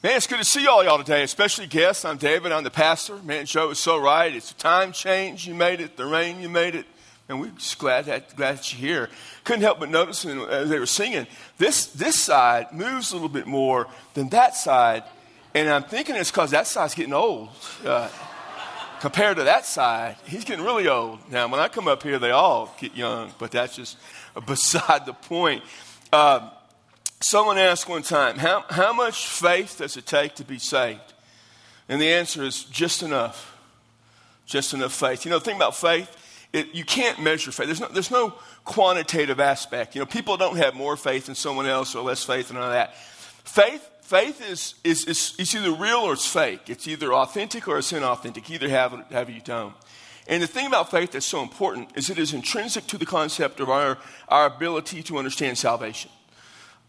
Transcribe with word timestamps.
Man, 0.00 0.16
it's 0.16 0.28
good 0.28 0.38
to 0.38 0.44
see 0.44 0.64
all 0.68 0.84
y'all 0.84 0.98
today, 0.98 1.24
especially 1.24 1.66
guests. 1.66 2.04
I'm 2.04 2.18
David. 2.18 2.52
I'm 2.52 2.62
the 2.62 2.70
pastor. 2.70 3.16
Man, 3.16 3.46
Joe 3.46 3.70
is 3.70 3.80
so 3.80 3.98
right. 3.98 4.32
It's 4.32 4.52
a 4.52 4.54
time 4.54 4.92
change. 4.92 5.44
You 5.44 5.56
made 5.56 5.80
it. 5.80 5.96
The 5.96 6.06
rain, 6.06 6.40
you 6.40 6.48
made 6.48 6.76
it. 6.76 6.86
And 7.28 7.40
we're 7.40 7.48
just 7.48 7.80
glad 7.80 8.04
that, 8.04 8.36
glad 8.36 8.58
that 8.58 8.72
you're 8.72 8.80
here. 8.80 9.10
Couldn't 9.42 9.62
help 9.62 9.80
but 9.80 9.90
noticing 9.90 10.40
as 10.42 10.68
they 10.68 10.78
were 10.78 10.86
singing, 10.86 11.26
this, 11.56 11.86
this 11.86 12.14
side 12.14 12.70
moves 12.70 13.10
a 13.10 13.16
little 13.16 13.28
bit 13.28 13.48
more 13.48 13.88
than 14.14 14.28
that 14.28 14.54
side. 14.54 15.02
And 15.52 15.68
I'm 15.68 15.82
thinking 15.82 16.14
it's 16.14 16.30
because 16.30 16.52
that 16.52 16.68
side's 16.68 16.94
getting 16.94 17.12
old. 17.12 17.48
Uh, 17.84 18.08
compared 19.00 19.38
to 19.38 19.44
that 19.44 19.66
side, 19.66 20.14
he's 20.26 20.44
getting 20.44 20.64
really 20.64 20.86
old. 20.86 21.18
Now, 21.28 21.48
when 21.48 21.58
I 21.58 21.66
come 21.66 21.88
up 21.88 22.04
here, 22.04 22.20
they 22.20 22.30
all 22.30 22.72
get 22.78 22.94
young, 22.94 23.32
but 23.40 23.50
that's 23.50 23.74
just 23.74 23.98
beside 24.46 25.06
the 25.06 25.12
point. 25.12 25.64
Uh, 26.12 26.50
Someone 27.20 27.58
asked 27.58 27.88
one 27.88 28.02
time, 28.02 28.38
how, 28.38 28.64
how 28.70 28.92
much 28.92 29.26
faith 29.26 29.78
does 29.78 29.96
it 29.96 30.06
take 30.06 30.36
to 30.36 30.44
be 30.44 30.58
saved? 30.58 31.14
And 31.88 32.00
the 32.00 32.12
answer 32.12 32.44
is 32.44 32.64
just 32.64 33.02
enough. 33.02 33.56
Just 34.46 34.72
enough 34.72 34.92
faith. 34.92 35.24
You 35.24 35.30
know, 35.30 35.38
the 35.38 35.44
thing 35.44 35.56
about 35.56 35.76
faith, 35.76 36.16
it, 36.52 36.74
you 36.74 36.84
can't 36.84 37.20
measure 37.20 37.50
faith. 37.50 37.66
There's 37.66 37.80
no, 37.80 37.88
there's 37.88 38.10
no 38.10 38.34
quantitative 38.64 39.40
aspect. 39.40 39.94
You 39.94 40.00
know, 40.00 40.06
people 40.06 40.36
don't 40.36 40.56
have 40.56 40.74
more 40.74 40.96
faith 40.96 41.26
than 41.26 41.34
someone 41.34 41.66
else 41.66 41.94
or 41.94 42.02
less 42.02 42.22
faith 42.22 42.50
and 42.50 42.58
all 42.58 42.70
that. 42.70 42.96
Faith, 42.96 43.88
faith 44.02 44.48
is, 44.48 44.74
is, 44.84 45.04
is 45.04 45.34
it's 45.38 45.54
either 45.54 45.72
real 45.72 45.98
or 45.98 46.12
it's 46.12 46.26
fake. 46.26 46.68
It's 46.70 46.86
either 46.86 47.12
authentic 47.12 47.66
or 47.66 47.78
it's 47.78 47.92
inauthentic. 47.92 48.48
either 48.48 48.68
have 48.68 48.94
it, 48.94 49.00
have 49.10 49.28
you 49.28 49.40
don't. 49.40 49.74
And 50.28 50.42
the 50.42 50.46
thing 50.46 50.66
about 50.66 50.90
faith 50.90 51.12
that's 51.12 51.26
so 51.26 51.42
important 51.42 51.88
is 51.96 52.10
it 52.10 52.18
is 52.18 52.32
intrinsic 52.32 52.86
to 52.88 52.98
the 52.98 53.06
concept 53.06 53.60
of 53.60 53.70
our, 53.70 53.98
our 54.28 54.46
ability 54.46 55.02
to 55.04 55.18
understand 55.18 55.58
salvation. 55.58 56.10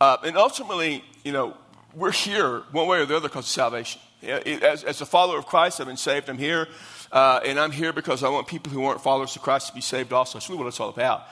Uh, 0.01 0.17
and 0.23 0.37
ultimately, 0.37 1.03
you 1.25 1.31
know, 1.31 1.55
we're 1.93 2.11
here 2.11 2.59
one 2.71 2.87
way 2.87 2.99
or 2.99 3.05
the 3.05 3.15
other 3.15 3.27
because 3.27 3.45
of 3.45 3.49
salvation. 3.49 3.99
As, 4.23 4.83
as 4.83 5.01
a 5.01 5.05
follower 5.05 5.37
of 5.37 5.45
Christ, 5.45 5.81
I've 5.81 5.87
been 5.87 5.97
saved. 5.97 6.29
I'm 6.29 6.37
here. 6.37 6.67
Uh, 7.11 7.41
and 7.45 7.59
I'm 7.59 7.71
here 7.71 7.91
because 7.91 8.23
I 8.23 8.29
want 8.29 8.47
people 8.47 8.71
who 8.71 8.85
aren't 8.85 9.01
followers 9.01 9.35
of 9.35 9.41
Christ 9.41 9.67
to 9.67 9.73
be 9.73 9.81
saved 9.81 10.13
also. 10.13 10.37
That's 10.37 10.49
really 10.49 10.59
what 10.59 10.67
it's 10.67 10.79
all 10.79 10.89
about. 10.89 11.23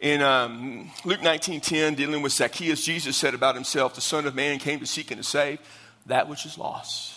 In 0.00 0.22
um, 0.22 0.90
Luke 1.04 1.20
19.10, 1.20 1.96
dealing 1.96 2.22
with 2.22 2.32
Zacchaeus, 2.32 2.84
Jesus 2.84 3.16
said 3.16 3.34
about 3.34 3.54
himself, 3.54 3.94
the 3.94 4.00
Son 4.00 4.26
of 4.26 4.34
Man 4.34 4.58
came 4.58 4.78
to 4.80 4.86
seek 4.86 5.10
and 5.10 5.22
to 5.22 5.26
save 5.26 5.58
that 6.06 6.28
which 6.28 6.46
is 6.46 6.56
lost. 6.56 7.15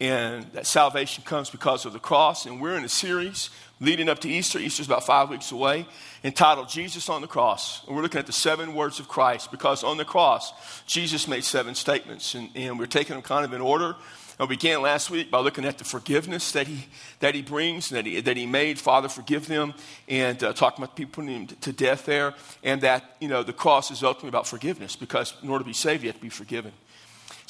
And 0.00 0.50
that 0.52 0.66
salvation 0.66 1.22
comes 1.24 1.48
because 1.48 1.84
of 1.84 1.92
the 1.92 2.00
cross. 2.00 2.46
And 2.46 2.60
we're 2.60 2.76
in 2.76 2.84
a 2.84 2.88
series 2.88 3.50
leading 3.82 4.08
up 4.08 4.20
to 4.20 4.28
Easter. 4.28 4.58
Easter's 4.58 4.86
about 4.86 5.04
five 5.04 5.28
weeks 5.28 5.52
away, 5.52 5.86
entitled 6.24 6.68
Jesus 6.68 7.08
on 7.08 7.20
the 7.20 7.26
Cross. 7.26 7.86
And 7.86 7.94
we're 7.94 8.02
looking 8.02 8.20
at 8.20 8.26
the 8.26 8.32
seven 8.32 8.74
words 8.74 9.00
of 9.00 9.08
Christ 9.08 9.50
because 9.50 9.84
on 9.84 9.96
the 9.96 10.04
cross, 10.04 10.52
Jesus 10.86 11.28
made 11.28 11.44
seven 11.44 11.74
statements. 11.74 12.34
And, 12.34 12.48
and 12.54 12.78
we're 12.78 12.86
taking 12.86 13.14
them 13.14 13.22
kind 13.22 13.44
of 13.44 13.52
in 13.52 13.60
order. 13.60 13.96
And 14.38 14.48
we 14.48 14.56
began 14.56 14.82
last 14.82 15.10
week 15.10 15.30
by 15.30 15.40
looking 15.40 15.64
at 15.64 15.78
the 15.78 15.84
forgiveness 15.84 16.52
that 16.52 16.66
he, 16.66 16.86
that 17.20 17.34
he 17.34 17.42
brings, 17.42 17.90
that 17.90 18.06
he, 18.06 18.20
that 18.20 18.36
he 18.36 18.46
made. 18.46 18.78
Father, 18.78 19.08
forgive 19.08 19.46
them. 19.46 19.74
And 20.08 20.42
uh, 20.42 20.52
talking 20.52 20.82
about 20.82 20.96
people 20.96 21.22
putting 21.22 21.46
him 21.46 21.46
to 21.60 21.72
death 21.72 22.06
there. 22.06 22.34
And 22.62 22.80
that, 22.80 23.16
you 23.20 23.28
know, 23.28 23.42
the 23.42 23.52
cross 23.52 23.90
is 23.90 24.02
ultimately 24.02 24.30
about 24.30 24.46
forgiveness 24.46 24.96
because 24.96 25.34
in 25.42 25.50
order 25.50 25.62
to 25.62 25.68
be 25.68 25.74
saved, 25.74 26.02
you 26.02 26.08
have 26.08 26.16
to 26.16 26.22
be 26.22 26.28
forgiven. 26.28 26.72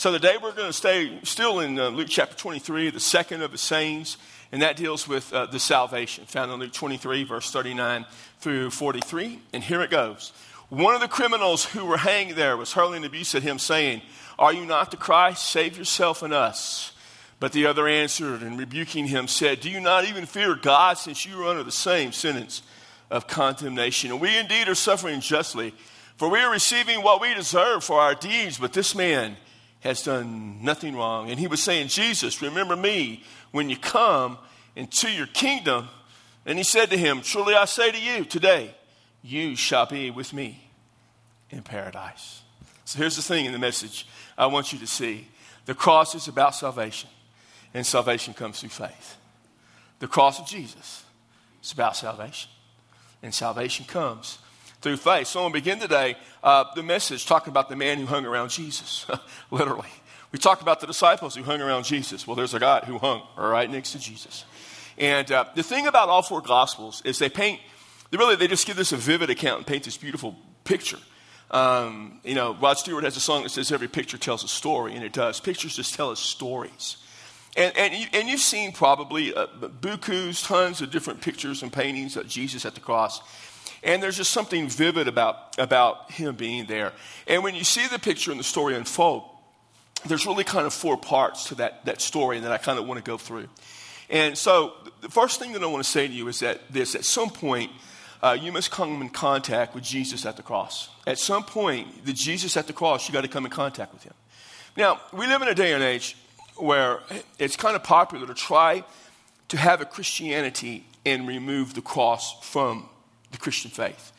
So 0.02 0.10
today 0.10 0.34
we're 0.42 0.50
going 0.50 0.66
to 0.66 0.72
stay 0.72 1.16
still 1.22 1.60
in 1.60 1.78
uh, 1.78 1.90
Luke 1.90 2.08
chapter 2.10 2.34
23, 2.36 2.90
the 2.90 2.98
second 2.98 3.40
of 3.40 3.52
the 3.52 3.56
sayings, 3.56 4.16
and 4.50 4.60
that 4.60 4.74
deals 4.74 5.06
with 5.06 5.32
uh, 5.32 5.46
the 5.46 5.60
salvation 5.60 6.24
found 6.24 6.50
in 6.50 6.58
Luke 6.58 6.72
23, 6.72 7.22
verse 7.22 7.52
39 7.52 8.04
through 8.40 8.70
43. 8.70 9.38
And 9.52 9.62
here 9.62 9.80
it 9.80 9.92
goes. 9.92 10.32
One 10.70 10.96
of 10.96 11.00
the 11.00 11.06
criminals 11.06 11.66
who 11.66 11.84
were 11.84 11.98
hanged 11.98 12.32
there 12.32 12.56
was 12.56 12.72
hurling 12.72 13.04
abuse 13.04 13.36
at 13.36 13.44
him, 13.44 13.60
saying, 13.60 14.02
Are 14.40 14.52
you 14.52 14.66
not 14.66 14.90
the 14.90 14.96
Christ? 14.96 15.44
Save 15.44 15.78
yourself 15.78 16.24
and 16.24 16.34
us. 16.34 16.90
But 17.38 17.52
the 17.52 17.66
other 17.66 17.86
answered 17.86 18.42
and 18.42 18.58
rebuking 18.58 19.06
him 19.06 19.28
said, 19.28 19.60
Do 19.60 19.70
you 19.70 19.78
not 19.78 20.04
even 20.04 20.26
fear 20.26 20.56
God, 20.56 20.98
since 20.98 21.24
you 21.24 21.40
are 21.42 21.48
under 21.48 21.62
the 21.62 21.70
same 21.70 22.10
sentence 22.10 22.62
of 23.08 23.28
condemnation? 23.28 24.10
And 24.10 24.20
we 24.20 24.36
indeed 24.36 24.66
are 24.66 24.74
suffering 24.74 25.20
justly, 25.20 25.72
for 26.16 26.28
we 26.28 26.40
are 26.40 26.50
receiving 26.50 27.04
what 27.04 27.20
we 27.20 27.34
deserve 27.34 27.84
for 27.84 28.00
our 28.00 28.16
deeds, 28.16 28.58
but 28.58 28.72
this 28.72 28.96
man 28.96 29.36
has 29.82 30.02
done 30.02 30.62
nothing 30.62 30.96
wrong. 30.96 31.30
And 31.30 31.38
he 31.38 31.46
was 31.46 31.62
saying, 31.62 31.88
Jesus, 31.88 32.40
remember 32.40 32.76
me 32.76 33.24
when 33.50 33.68
you 33.68 33.76
come 33.76 34.38
into 34.74 35.10
your 35.10 35.26
kingdom. 35.26 35.88
And 36.46 36.56
he 36.56 36.64
said 36.64 36.90
to 36.90 36.96
him, 36.96 37.20
Truly 37.20 37.54
I 37.54 37.64
say 37.66 37.90
to 37.90 38.00
you, 38.00 38.24
today 38.24 38.74
you 39.22 39.56
shall 39.56 39.86
be 39.86 40.10
with 40.10 40.32
me 40.32 40.68
in 41.50 41.62
paradise. 41.62 42.42
So 42.84 42.98
here's 42.98 43.16
the 43.16 43.22
thing 43.22 43.44
in 43.44 43.52
the 43.52 43.58
message 43.58 44.06
I 44.38 44.46
want 44.46 44.72
you 44.72 44.78
to 44.78 44.86
see 44.86 45.28
the 45.66 45.74
cross 45.74 46.14
is 46.14 46.26
about 46.26 46.54
salvation, 46.54 47.08
and 47.74 47.86
salvation 47.86 48.34
comes 48.34 48.60
through 48.60 48.70
faith. 48.70 49.16
The 50.00 50.08
cross 50.08 50.40
of 50.40 50.46
Jesus 50.46 51.04
is 51.62 51.72
about 51.72 51.96
salvation, 51.96 52.50
and 53.22 53.32
salvation 53.32 53.84
comes 53.84 54.38
through 54.82 54.98
faith. 54.98 55.28
So, 55.28 55.42
we'll 55.42 55.50
begin 55.50 55.78
today 55.78 56.16
uh, 56.42 56.64
the 56.74 56.82
message 56.82 57.26
talking 57.26 57.50
about 57.50 57.68
the 57.68 57.76
man 57.76 57.98
who 57.98 58.06
hung 58.06 58.26
around 58.26 58.50
Jesus, 58.50 59.06
literally. 59.50 59.88
We 60.32 60.38
talked 60.38 60.62
about 60.62 60.80
the 60.80 60.86
disciples 60.86 61.36
who 61.36 61.42
hung 61.42 61.60
around 61.60 61.84
Jesus. 61.84 62.26
Well, 62.26 62.36
there's 62.36 62.54
a 62.54 62.60
guy 62.60 62.80
who 62.80 62.98
hung 62.98 63.22
right 63.36 63.70
next 63.70 63.92
to 63.92 63.98
Jesus. 63.98 64.44
And 64.98 65.30
uh, 65.30 65.44
the 65.54 65.62
thing 65.62 65.86
about 65.86 66.08
all 66.08 66.22
four 66.22 66.40
Gospels 66.40 67.02
is 67.04 67.18
they 67.18 67.28
paint, 67.28 67.60
they 68.10 68.16
really, 68.16 68.36
they 68.36 68.48
just 68.48 68.66
give 68.66 68.76
this 68.76 68.92
a 68.92 68.96
vivid 68.96 69.30
account 69.30 69.58
and 69.58 69.66
paint 69.66 69.84
this 69.84 69.96
beautiful 69.96 70.36
picture. 70.64 70.98
Um, 71.50 72.20
you 72.24 72.34
know, 72.34 72.54
Rod 72.54 72.78
Stewart 72.78 73.04
has 73.04 73.16
a 73.16 73.20
song 73.20 73.42
that 73.42 73.50
says 73.50 73.70
every 73.70 73.88
picture 73.88 74.16
tells 74.16 74.42
a 74.42 74.48
story, 74.48 74.94
and 74.94 75.04
it 75.04 75.12
does. 75.12 75.38
Pictures 75.38 75.76
just 75.76 75.94
tell 75.94 76.10
us 76.10 76.18
stories. 76.18 76.96
And, 77.54 77.76
and, 77.76 77.92
you, 77.92 78.06
and 78.14 78.28
you've 78.28 78.40
seen 78.40 78.72
probably 78.72 79.34
uh, 79.34 79.46
bukus, 79.46 80.46
tons 80.46 80.80
of 80.80 80.90
different 80.90 81.20
pictures 81.20 81.62
and 81.62 81.70
paintings 81.70 82.16
of 82.16 82.26
Jesus 82.26 82.64
at 82.64 82.74
the 82.74 82.80
cross. 82.80 83.20
And 83.82 84.02
there's 84.02 84.16
just 84.16 84.30
something 84.30 84.68
vivid 84.68 85.08
about, 85.08 85.58
about 85.58 86.10
him 86.12 86.36
being 86.36 86.66
there. 86.66 86.92
And 87.26 87.42
when 87.42 87.54
you 87.54 87.64
see 87.64 87.86
the 87.88 87.98
picture 87.98 88.30
and 88.30 88.38
the 88.38 88.44
story 88.44 88.76
unfold, 88.76 89.24
there's 90.06 90.26
really 90.26 90.44
kind 90.44 90.66
of 90.66 90.72
four 90.72 90.96
parts 90.96 91.48
to 91.48 91.54
that, 91.56 91.84
that 91.84 92.00
story 92.00 92.40
that 92.40 92.52
I 92.52 92.58
kind 92.58 92.78
of 92.78 92.86
want 92.86 93.04
to 93.04 93.08
go 93.08 93.18
through. 93.18 93.48
And 94.08 94.36
so 94.36 94.74
the 95.00 95.08
first 95.08 95.38
thing 95.38 95.52
that 95.52 95.62
I 95.62 95.66
want 95.66 95.82
to 95.82 95.88
say 95.88 96.06
to 96.06 96.12
you 96.12 96.28
is 96.28 96.40
that 96.40 96.60
this 96.70 96.94
at 96.94 97.04
some 97.04 97.30
point, 97.30 97.70
uh, 98.22 98.36
you 98.40 98.52
must 98.52 98.70
come 98.70 99.00
in 99.02 99.08
contact 99.08 99.74
with 99.74 99.82
Jesus 99.82 100.24
at 100.26 100.36
the 100.36 100.42
cross. 100.42 100.90
At 101.06 101.18
some 101.18 101.42
point, 101.42 102.04
the 102.04 102.12
Jesus 102.12 102.56
at 102.56 102.66
the 102.66 102.72
cross, 102.72 103.08
you 103.08 103.12
got 103.12 103.22
to 103.22 103.28
come 103.28 103.44
in 103.44 103.50
contact 103.50 103.92
with 103.92 104.04
him. 104.04 104.14
Now, 104.76 105.00
we 105.12 105.26
live 105.26 105.42
in 105.42 105.48
a 105.48 105.54
day 105.54 105.72
and 105.72 105.82
age 105.82 106.16
where 106.56 107.00
it's 107.38 107.56
kind 107.56 107.74
of 107.74 107.82
popular 107.82 108.26
to 108.26 108.34
try 108.34 108.84
to 109.48 109.56
have 109.56 109.80
a 109.80 109.84
Christianity 109.84 110.86
and 111.04 111.26
remove 111.26 111.74
the 111.74 111.82
cross 111.82 112.40
from 112.42 112.88
the 113.32 113.38
Christian 113.38 113.70
faith. 113.70 114.12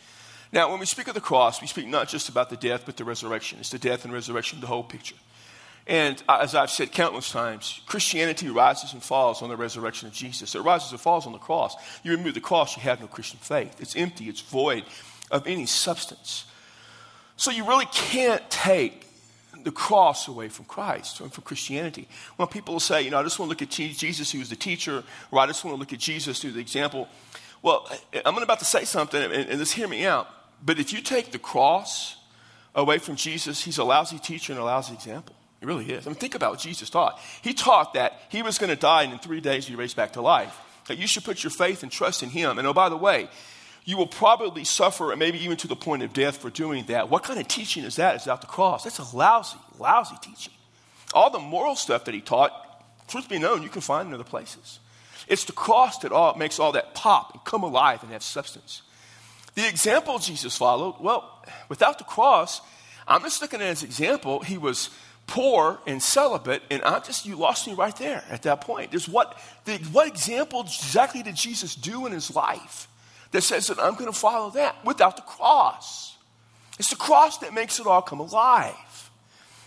Now, 0.51 0.69
when 0.69 0.79
we 0.79 0.85
speak 0.85 1.07
of 1.07 1.15
the 1.15 1.21
cross, 1.21 1.61
we 1.61 1.67
speak 1.67 1.87
not 1.87 2.07
just 2.07 2.29
about 2.29 2.49
the 2.49 2.57
death, 2.57 2.83
but 2.85 2.97
the 2.97 3.03
resurrection. 3.03 3.59
It's 3.59 3.71
the 3.71 3.79
death 3.79 4.05
and 4.05 4.13
resurrection, 4.13 4.59
the 4.59 4.67
whole 4.67 4.83
picture. 4.83 5.15
And 5.87 6.21
as 6.29 6.55
I've 6.55 6.69
said 6.69 6.91
countless 6.91 7.31
times, 7.31 7.81
Christianity 7.87 8.49
rises 8.49 8.93
and 8.93 9.03
falls 9.03 9.41
on 9.41 9.49
the 9.49 9.57
resurrection 9.57 10.07
of 10.07 10.13
Jesus. 10.13 10.55
It 10.55 10.61
rises 10.61 10.91
and 10.91 11.01
falls 11.01 11.25
on 11.25 11.33
the 11.33 11.39
cross. 11.39 11.75
You 12.03 12.11
remove 12.11 12.35
the 12.35 12.39
cross, 12.39 12.77
you 12.77 12.83
have 12.83 13.01
no 13.01 13.07
Christian 13.07 13.39
faith. 13.39 13.81
It's 13.81 13.95
empty, 13.95 14.29
it's 14.29 14.41
void 14.41 14.83
of 15.31 15.45
any 15.47 15.65
substance. 15.65 16.45
So 17.35 17.51
you 17.51 17.67
really 17.67 17.87
can't 17.91 18.47
take 18.49 19.07
the 19.63 19.71
cross 19.71 20.27
away 20.27 20.49
from 20.49 20.65
Christ 20.65 21.19
or 21.19 21.29
from 21.29 21.43
Christianity. 21.43 22.07
When 22.35 22.47
people 22.47 22.79
say, 22.79 23.01
you 23.01 23.11
know, 23.11 23.19
I 23.19 23.23
just 23.23 23.39
want 23.39 23.47
to 23.47 23.51
look 23.51 23.61
at 23.61 23.69
Jesus 23.69 24.31
who 24.31 24.39
was 24.39 24.49
the 24.49 24.55
teacher, 24.55 25.03
or 25.31 25.39
I 25.39 25.47
just 25.47 25.65
want 25.65 25.75
to 25.75 25.79
look 25.79 25.93
at 25.93 25.99
Jesus 25.99 26.41
who 26.41 26.51
the 26.51 26.59
example. 26.59 27.07
Well, 27.63 27.89
I'm 28.25 28.37
about 28.37 28.59
to 28.59 28.65
say 28.65 28.83
something, 28.83 29.19
and, 29.19 29.57
just 29.57 29.73
hear 29.73 29.87
me 29.87 30.05
out. 30.05 30.27
But 30.63 30.79
if 30.79 30.93
you 30.93 31.01
take 31.01 31.31
the 31.31 31.39
cross 31.39 32.17
away 32.75 32.99
from 32.99 33.15
Jesus, 33.15 33.63
he's 33.63 33.77
a 33.77 33.83
lousy 33.83 34.19
teacher 34.19 34.53
and 34.53 34.61
a 34.61 34.65
lousy 34.65 34.93
example. 34.93 35.35
He 35.61 35.65
really 35.65 35.85
is. 35.85 36.05
I 36.05 36.09
mean, 36.09 36.17
think 36.17 36.35
about 36.35 36.51
what 36.51 36.59
Jesus 36.59 36.89
taught. 36.89 37.19
He 37.41 37.53
taught 37.53 37.93
that 37.93 38.19
he 38.27 38.41
was 38.41 38.57
going 38.57 38.69
to 38.69 38.75
die 38.75 39.03
and 39.03 39.13
in 39.13 39.19
three 39.19 39.39
days 39.39 39.67
be 39.67 39.75
raised 39.75 39.95
back 39.95 40.13
to 40.13 40.21
life. 40.21 40.59
That 40.89 40.97
you 40.97 41.07
should 41.07 41.23
put 41.23 41.41
your 41.41 41.51
faith 41.51 41.83
and 41.83 41.91
trust 41.91 42.21
in 42.21 42.29
him. 42.29 42.59
And 42.59 42.67
oh, 42.67 42.73
by 42.73 42.89
the 42.89 42.97
way, 42.97 43.29
you 43.85 43.95
will 43.95 44.07
probably 44.07 44.65
suffer, 44.65 45.11
and 45.11 45.19
maybe 45.19 45.39
even 45.39 45.55
to 45.57 45.67
the 45.67 45.75
point 45.77 46.03
of 46.03 46.11
death, 46.11 46.37
for 46.37 46.49
doing 46.49 46.85
that. 46.87 47.09
What 47.09 47.23
kind 47.23 47.39
of 47.39 47.47
teaching 47.47 47.85
is 47.85 47.95
that? 47.95 48.17
Is 48.17 48.27
out 48.27 48.41
the 48.41 48.47
cross? 48.47 48.83
That's 48.83 48.99
a 48.99 49.15
lousy, 49.15 49.57
lousy 49.79 50.15
teaching. 50.21 50.53
All 51.13 51.29
the 51.29 51.39
moral 51.39 51.75
stuff 51.75 52.03
that 52.05 52.13
he 52.13 52.19
taught, 52.19 52.51
truth 53.07 53.29
be 53.29 53.39
known, 53.39 53.63
you 53.63 53.69
can 53.69 53.81
find 53.81 54.09
in 54.09 54.13
other 54.13 54.25
places. 54.25 54.79
It's 55.27 55.45
the 55.45 55.53
cross 55.53 55.99
that 55.99 56.11
all, 56.11 56.35
makes 56.35 56.59
all 56.59 56.71
that 56.73 56.95
pop 56.95 57.33
and 57.33 57.43
come 57.43 57.63
alive 57.63 58.03
and 58.03 58.11
have 58.11 58.23
substance. 58.23 58.81
The 59.55 59.67
example 59.67 60.19
Jesus 60.19 60.57
followed, 60.57 60.95
well, 60.99 61.43
without 61.69 61.97
the 61.97 62.03
cross, 62.03 62.61
I'm 63.07 63.21
just 63.21 63.41
looking 63.41 63.61
at 63.61 63.67
his 63.67 63.83
example. 63.83 64.39
He 64.39 64.57
was 64.57 64.89
poor 65.27 65.79
and 65.85 66.01
celibate, 66.01 66.63
and 66.69 66.83
I'm 66.83 67.03
just, 67.03 67.25
you 67.25 67.35
lost 67.35 67.67
me 67.67 67.73
right 67.73 67.95
there 67.97 68.23
at 68.29 68.43
that 68.43 68.61
point. 68.61 68.91
There's 68.91 69.07
what, 69.07 69.39
the, 69.65 69.77
what 69.91 70.07
example 70.07 70.61
exactly 70.61 71.23
did 71.23 71.35
Jesus 71.35 71.75
do 71.75 72.05
in 72.05 72.11
his 72.11 72.35
life 72.35 72.87
that 73.31 73.41
says 73.41 73.67
that 73.67 73.79
I'm 73.79 73.93
going 73.93 74.11
to 74.11 74.17
follow 74.17 74.49
that 74.51 74.83
without 74.83 75.15
the 75.15 75.21
cross? 75.21 76.17
It's 76.79 76.89
the 76.89 76.95
cross 76.95 77.37
that 77.39 77.53
makes 77.53 77.79
it 77.79 77.87
all 77.87 78.01
come 78.01 78.19
alive. 78.19 79.11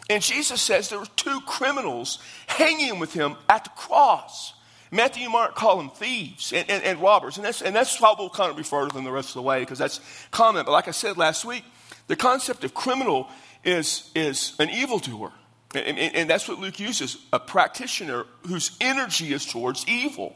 And 0.08 0.22
Jesus 0.22 0.60
says 0.60 0.88
there 0.88 0.98
were 0.98 1.06
two 1.16 1.40
criminals 1.46 2.18
hanging 2.46 2.98
with 2.98 3.12
him 3.12 3.36
at 3.48 3.64
the 3.64 3.70
cross. 3.70 4.54
Matthew 4.90 5.24
and 5.24 5.32
Mark 5.32 5.54
call 5.54 5.78
them 5.78 5.90
thieves 5.90 6.52
and, 6.52 6.68
and, 6.70 6.82
and 6.84 7.00
robbers. 7.00 7.36
And 7.36 7.44
that's, 7.44 7.62
and 7.62 7.74
that's 7.74 7.96
how 7.98 8.14
we'll 8.18 8.30
kind 8.30 8.50
of 8.50 8.56
refer 8.56 8.86
to 8.86 8.94
them 8.94 9.04
the 9.04 9.10
rest 9.10 9.30
of 9.30 9.34
the 9.34 9.42
way 9.42 9.60
because 9.60 9.78
that's 9.78 10.00
common. 10.30 10.64
But 10.64 10.72
like 10.72 10.88
I 10.88 10.92
said 10.92 11.16
last 11.16 11.44
week, 11.44 11.64
the 12.06 12.16
concept 12.16 12.64
of 12.64 12.74
criminal 12.74 13.28
is, 13.64 14.10
is 14.14 14.54
an 14.58 14.70
evildoer. 14.70 15.32
And, 15.74 15.98
and, 15.98 16.14
and 16.14 16.30
that's 16.30 16.48
what 16.48 16.58
Luke 16.58 16.78
uses 16.78 17.18
a 17.32 17.40
practitioner 17.40 18.24
whose 18.46 18.76
energy 18.80 19.32
is 19.32 19.44
towards 19.44 19.86
evil. 19.88 20.34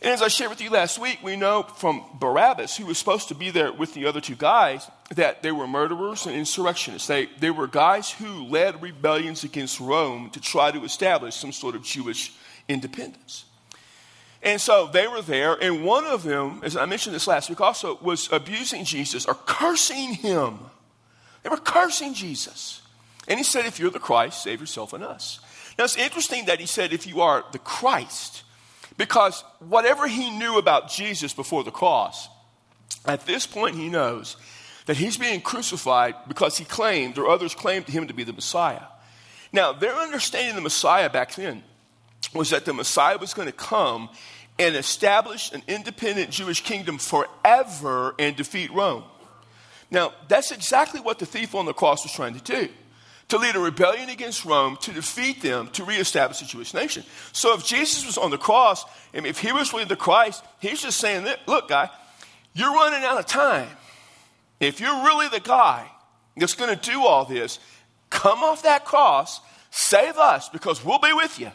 And 0.00 0.12
as 0.12 0.20
I 0.20 0.28
shared 0.28 0.50
with 0.50 0.60
you 0.60 0.70
last 0.70 0.98
week, 0.98 1.20
we 1.22 1.34
know 1.34 1.62
from 1.62 2.04
Barabbas, 2.20 2.76
who 2.76 2.86
was 2.86 2.98
supposed 2.98 3.28
to 3.28 3.34
be 3.34 3.50
there 3.50 3.72
with 3.72 3.94
the 3.94 4.06
other 4.06 4.20
two 4.20 4.34
guys, 4.34 4.88
that 5.14 5.42
they 5.42 5.50
were 5.50 5.66
murderers 5.66 6.26
and 6.26 6.36
insurrectionists. 6.36 7.08
They, 7.08 7.26
they 7.40 7.50
were 7.50 7.66
guys 7.66 8.10
who 8.10 8.44
led 8.44 8.82
rebellions 8.82 9.44
against 9.44 9.80
Rome 9.80 10.28
to 10.30 10.40
try 10.40 10.70
to 10.70 10.84
establish 10.84 11.36
some 11.36 11.52
sort 11.52 11.74
of 11.74 11.82
Jewish 11.82 12.32
independence. 12.68 13.44
And 14.42 14.60
so 14.60 14.86
they 14.86 15.08
were 15.08 15.22
there, 15.22 15.54
and 15.54 15.84
one 15.84 16.04
of 16.04 16.22
them, 16.22 16.60
as 16.62 16.76
I 16.76 16.84
mentioned 16.84 17.14
this 17.14 17.26
last 17.26 17.48
week 17.48 17.62
also, 17.62 17.98
was 18.02 18.28
abusing 18.30 18.84
Jesus 18.84 19.24
or 19.24 19.34
cursing 19.34 20.14
him. 20.14 20.58
They 21.42 21.48
were 21.48 21.56
cursing 21.56 22.12
Jesus. 22.12 22.82
And 23.26 23.38
he 23.38 23.44
said, 23.44 23.64
If 23.64 23.78
you're 23.78 23.90
the 23.90 23.98
Christ, 23.98 24.42
save 24.42 24.60
yourself 24.60 24.92
and 24.92 25.02
us. 25.02 25.40
Now 25.78 25.84
it's 25.84 25.96
interesting 25.96 26.44
that 26.46 26.60
he 26.60 26.66
said, 26.66 26.92
If 26.92 27.06
you 27.06 27.22
are 27.22 27.44
the 27.52 27.58
Christ, 27.58 28.42
because 28.98 29.42
whatever 29.60 30.06
he 30.06 30.30
knew 30.30 30.58
about 30.58 30.90
Jesus 30.90 31.32
before 31.32 31.64
the 31.64 31.70
cross, 31.70 32.28
at 33.06 33.26
this 33.26 33.46
point 33.46 33.76
he 33.76 33.88
knows 33.88 34.36
that 34.86 34.98
he's 34.98 35.16
being 35.16 35.40
crucified 35.40 36.14
because 36.28 36.58
he 36.58 36.64
claimed, 36.64 37.16
or 37.16 37.28
others 37.28 37.54
claimed 37.54 37.88
him 37.88 38.06
to 38.08 38.14
be 38.14 38.24
the 38.24 38.32
Messiah. 38.32 38.82
Now, 39.52 39.72
their 39.72 39.94
understanding 39.94 40.50
of 40.50 40.56
the 40.56 40.62
Messiah 40.62 41.08
back 41.08 41.34
then 41.34 41.62
was 42.32 42.50
that 42.50 42.64
the 42.64 42.72
Messiah 42.72 43.18
was 43.18 43.34
going 43.34 43.46
to 43.46 43.52
come 43.52 44.08
and 44.58 44.76
establish 44.76 45.52
an 45.52 45.62
independent 45.66 46.30
Jewish 46.30 46.62
kingdom 46.62 46.98
forever 46.98 48.14
and 48.18 48.36
defeat 48.36 48.72
Rome. 48.72 49.04
Now, 49.90 50.12
that's 50.28 50.50
exactly 50.50 51.00
what 51.00 51.18
the 51.18 51.26
thief 51.26 51.54
on 51.54 51.66
the 51.66 51.72
cross 51.72 52.04
was 52.04 52.12
trying 52.12 52.38
to 52.38 52.40
do 52.40 52.68
to 53.28 53.38
lead 53.38 53.56
a 53.56 53.58
rebellion 53.58 54.10
against 54.10 54.44
Rome, 54.44 54.76
to 54.82 54.92
defeat 54.92 55.40
them, 55.40 55.68
to 55.68 55.84
reestablish 55.84 56.40
the 56.40 56.44
Jewish 56.44 56.74
nation. 56.74 57.04
So 57.32 57.54
if 57.54 57.64
Jesus 57.64 58.04
was 58.04 58.18
on 58.18 58.30
the 58.30 58.38
cross, 58.38 58.84
and 59.14 59.26
if 59.26 59.38
he 59.38 59.50
was 59.50 59.72
really 59.72 59.86
the 59.86 59.96
Christ, 59.96 60.44
he's 60.60 60.82
just 60.82 60.98
saying, 60.98 61.26
look, 61.46 61.68
guy, 61.68 61.88
you're 62.52 62.72
running 62.72 63.02
out 63.02 63.18
of 63.18 63.26
time. 63.26 63.68
If 64.60 64.78
you're 64.78 65.04
really 65.04 65.28
the 65.28 65.40
guy 65.40 65.90
that's 66.36 66.54
going 66.54 66.76
to 66.76 66.90
do 66.90 67.02
all 67.02 67.24
this, 67.24 67.58
come 68.10 68.40
off 68.40 68.62
that 68.64 68.84
cross, 68.84 69.40
save 69.70 70.16
us, 70.18 70.48
because 70.50 70.84
we'll 70.84 70.98
be 70.98 71.12
with 71.12 71.40
you. 71.40 71.50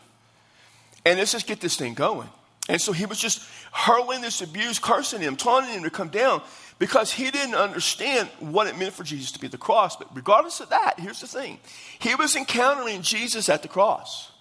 And 1.05 1.17
let's 1.17 1.31
just 1.31 1.47
get 1.47 1.61
this 1.61 1.75
thing 1.75 1.93
going. 1.93 2.29
And 2.67 2.79
so 2.79 2.91
he 2.91 3.07
was 3.07 3.19
just 3.19 3.41
hurling 3.71 4.21
this 4.21 4.41
abuse, 4.41 4.77
cursing 4.77 5.21
him, 5.21 5.35
taunting 5.35 5.73
him 5.73 5.83
to 5.83 5.89
come 5.89 6.09
down 6.09 6.41
because 6.77 7.11
he 7.11 7.31
didn't 7.31 7.55
understand 7.55 8.29
what 8.39 8.67
it 8.67 8.77
meant 8.77 8.93
for 8.93 9.03
Jesus 9.03 9.31
to 9.31 9.39
be 9.39 9.47
at 9.47 9.51
the 9.51 9.57
cross. 9.57 9.95
But 9.95 10.15
regardless 10.15 10.59
of 10.59 10.69
that, 10.69 10.99
here's 10.99 11.21
the 11.21 11.27
thing 11.27 11.59
he 11.99 12.15
was 12.15 12.35
encountering 12.35 13.01
Jesus 13.01 13.49
at 13.49 13.63
the 13.63 13.67
cross. 13.67 14.31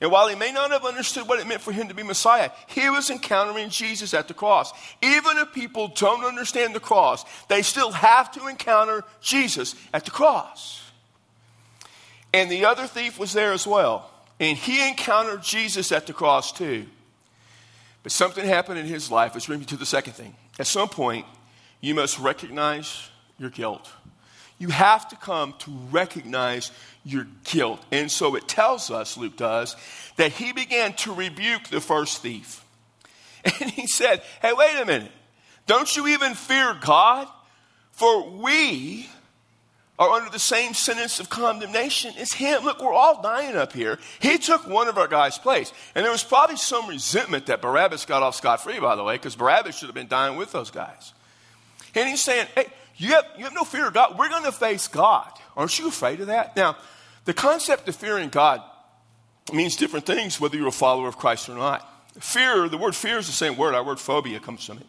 And 0.00 0.12
while 0.12 0.28
he 0.28 0.36
may 0.36 0.52
not 0.52 0.70
have 0.70 0.84
understood 0.84 1.26
what 1.26 1.40
it 1.40 1.46
meant 1.48 1.60
for 1.60 1.72
him 1.72 1.88
to 1.88 1.94
be 1.94 2.04
Messiah, 2.04 2.50
he 2.68 2.88
was 2.88 3.10
encountering 3.10 3.68
Jesus 3.68 4.14
at 4.14 4.28
the 4.28 4.34
cross. 4.34 4.72
Even 5.02 5.38
if 5.38 5.52
people 5.52 5.88
don't 5.88 6.24
understand 6.24 6.72
the 6.72 6.80
cross, 6.80 7.24
they 7.48 7.62
still 7.62 7.90
have 7.90 8.30
to 8.32 8.46
encounter 8.46 9.02
Jesus 9.20 9.74
at 9.92 10.04
the 10.04 10.12
cross. 10.12 10.88
And 12.32 12.48
the 12.48 12.66
other 12.66 12.86
thief 12.86 13.18
was 13.18 13.32
there 13.32 13.52
as 13.52 13.66
well. 13.66 14.08
And 14.40 14.56
he 14.56 14.86
encountered 14.88 15.42
Jesus 15.42 15.90
at 15.92 16.06
the 16.06 16.12
cross 16.12 16.52
too. 16.52 16.86
But 18.02 18.12
something 18.12 18.44
happened 18.44 18.78
in 18.78 18.86
his 18.86 19.10
life, 19.10 19.34
which 19.34 19.46
brings 19.46 19.60
me 19.60 19.66
to 19.66 19.76
the 19.76 19.86
second 19.86 20.12
thing. 20.14 20.34
At 20.58 20.66
some 20.66 20.88
point, 20.88 21.26
you 21.80 21.94
must 21.94 22.18
recognize 22.18 23.08
your 23.38 23.50
guilt. 23.50 23.90
You 24.58 24.68
have 24.68 25.08
to 25.08 25.16
come 25.16 25.54
to 25.60 25.70
recognize 25.90 26.72
your 27.04 27.26
guilt. 27.44 27.84
And 27.92 28.10
so 28.10 28.34
it 28.34 28.48
tells 28.48 28.90
us, 28.90 29.16
Luke 29.16 29.36
does, 29.36 29.76
that 30.16 30.32
he 30.32 30.52
began 30.52 30.92
to 30.94 31.14
rebuke 31.14 31.68
the 31.68 31.80
first 31.80 32.22
thief. 32.22 32.64
And 33.60 33.70
he 33.70 33.86
said, 33.86 34.22
Hey, 34.42 34.52
wait 34.52 34.80
a 34.80 34.84
minute. 34.84 35.12
Don't 35.66 35.96
you 35.96 36.08
even 36.08 36.34
fear 36.34 36.76
God? 36.80 37.28
For 37.92 38.28
we 38.28 39.08
are 39.98 40.10
under 40.10 40.30
the 40.30 40.38
same 40.38 40.74
sentence 40.74 41.18
of 41.18 41.28
condemnation 41.28 42.14
as 42.18 42.32
him. 42.32 42.64
Look, 42.64 42.80
we're 42.80 42.92
all 42.92 43.20
dying 43.20 43.56
up 43.56 43.72
here. 43.72 43.98
He 44.20 44.38
took 44.38 44.66
one 44.66 44.86
of 44.86 44.96
our 44.96 45.08
guys' 45.08 45.38
place. 45.38 45.72
And 45.94 46.04
there 46.04 46.12
was 46.12 46.22
probably 46.22 46.56
some 46.56 46.86
resentment 46.86 47.46
that 47.46 47.60
Barabbas 47.60 48.06
got 48.06 48.22
off 48.22 48.36
scot 48.36 48.62
free, 48.62 48.78
by 48.78 48.94
the 48.94 49.02
way, 49.02 49.16
because 49.16 49.34
Barabbas 49.34 49.76
should 49.76 49.86
have 49.86 49.94
been 49.94 50.08
dying 50.08 50.36
with 50.36 50.52
those 50.52 50.70
guys. 50.70 51.12
And 51.94 52.08
he's 52.08 52.22
saying, 52.22 52.46
hey, 52.54 52.66
you 52.96 53.10
have, 53.14 53.24
you 53.36 53.44
have 53.44 53.54
no 53.54 53.64
fear 53.64 53.88
of 53.88 53.94
God. 53.94 54.18
We're 54.18 54.28
going 54.28 54.44
to 54.44 54.52
face 54.52 54.86
God. 54.86 55.30
Aren't 55.56 55.78
you 55.78 55.88
afraid 55.88 56.20
of 56.20 56.28
that? 56.28 56.54
Now, 56.54 56.76
the 57.24 57.34
concept 57.34 57.88
of 57.88 57.96
fearing 57.96 58.28
God 58.28 58.62
means 59.52 59.76
different 59.76 60.06
things 60.06 60.40
whether 60.40 60.56
you're 60.56 60.68
a 60.68 60.72
follower 60.72 61.08
of 61.08 61.16
Christ 61.16 61.48
or 61.48 61.56
not. 61.56 61.84
Fear, 62.20 62.68
the 62.68 62.78
word 62.78 62.94
fear 62.94 63.18
is 63.18 63.26
the 63.26 63.32
same 63.32 63.56
word. 63.56 63.74
Our 63.74 63.84
word 63.84 63.98
phobia 63.98 64.40
comes 64.40 64.64
from 64.64 64.78
it. 64.78 64.86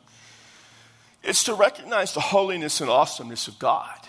It's 1.24 1.44
to 1.46 1.54
recognize 1.54 2.14
the 2.14 2.20
holiness 2.20 2.80
and 2.82 2.90
awesomeness 2.90 3.48
of 3.48 3.60
God. 3.60 4.00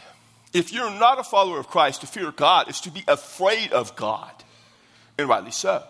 If 0.53 0.73
you're 0.73 0.91
not 0.91 1.19
a 1.19 1.25
follower 1.25 1.59
of 1.59 1.69
Christ, 1.69 2.01
to 2.01 2.07
fear 2.07 2.33
God 2.33 2.69
is 2.69 2.81
to 2.83 2.91
be 2.91 3.05
afraid 3.07 3.73
of 3.73 3.95
God, 3.97 4.33
and 5.19 5.29
rightly 5.29 5.53
so. 5.53 5.85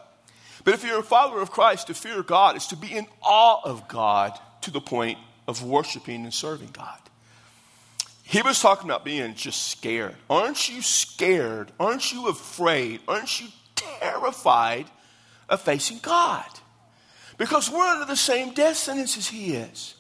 But 0.65 0.75
if 0.75 0.85
you're 0.85 1.01
a 1.01 1.03
follower 1.03 1.41
of 1.41 1.51
Christ, 1.51 1.87
to 1.87 1.95
fear 1.95 2.23
God 2.23 2.57
is 2.57 2.67
to 2.69 2.77
be 2.77 2.95
in 2.95 3.07
awe 3.23 3.61
of 3.65 3.89
God 3.89 4.39
to 4.63 4.71
the 4.71 4.81
point 4.81 5.19
of 5.49 5.65
worshiping 5.65 6.25
and 6.25 6.35
serving 6.35 6.71
God. 6.73 6.99
He 8.23 8.43
was 8.43 8.61
talking 8.61 8.89
about 8.89 9.05
being 9.05 9.35
just 9.35 9.69
scared. 9.69 10.15
Aren't 10.29 10.69
you 10.69 10.83
scared? 10.83 11.73
Aren't 11.81 12.13
you 12.13 12.29
afraid? 12.29 13.01
Aren't 13.09 13.41
you 13.41 13.49
terrified 13.75 14.87
of 15.49 15.63
facing 15.63 15.99
God? 15.99 16.47
Because 17.39 17.71
we're 17.71 17.87
under 17.87 18.05
the 18.05 18.17
same 18.17 18.53
death 18.53 18.77
sentence 18.77 19.17
as 19.17 19.27
He 19.27 19.55
is. 19.55 19.95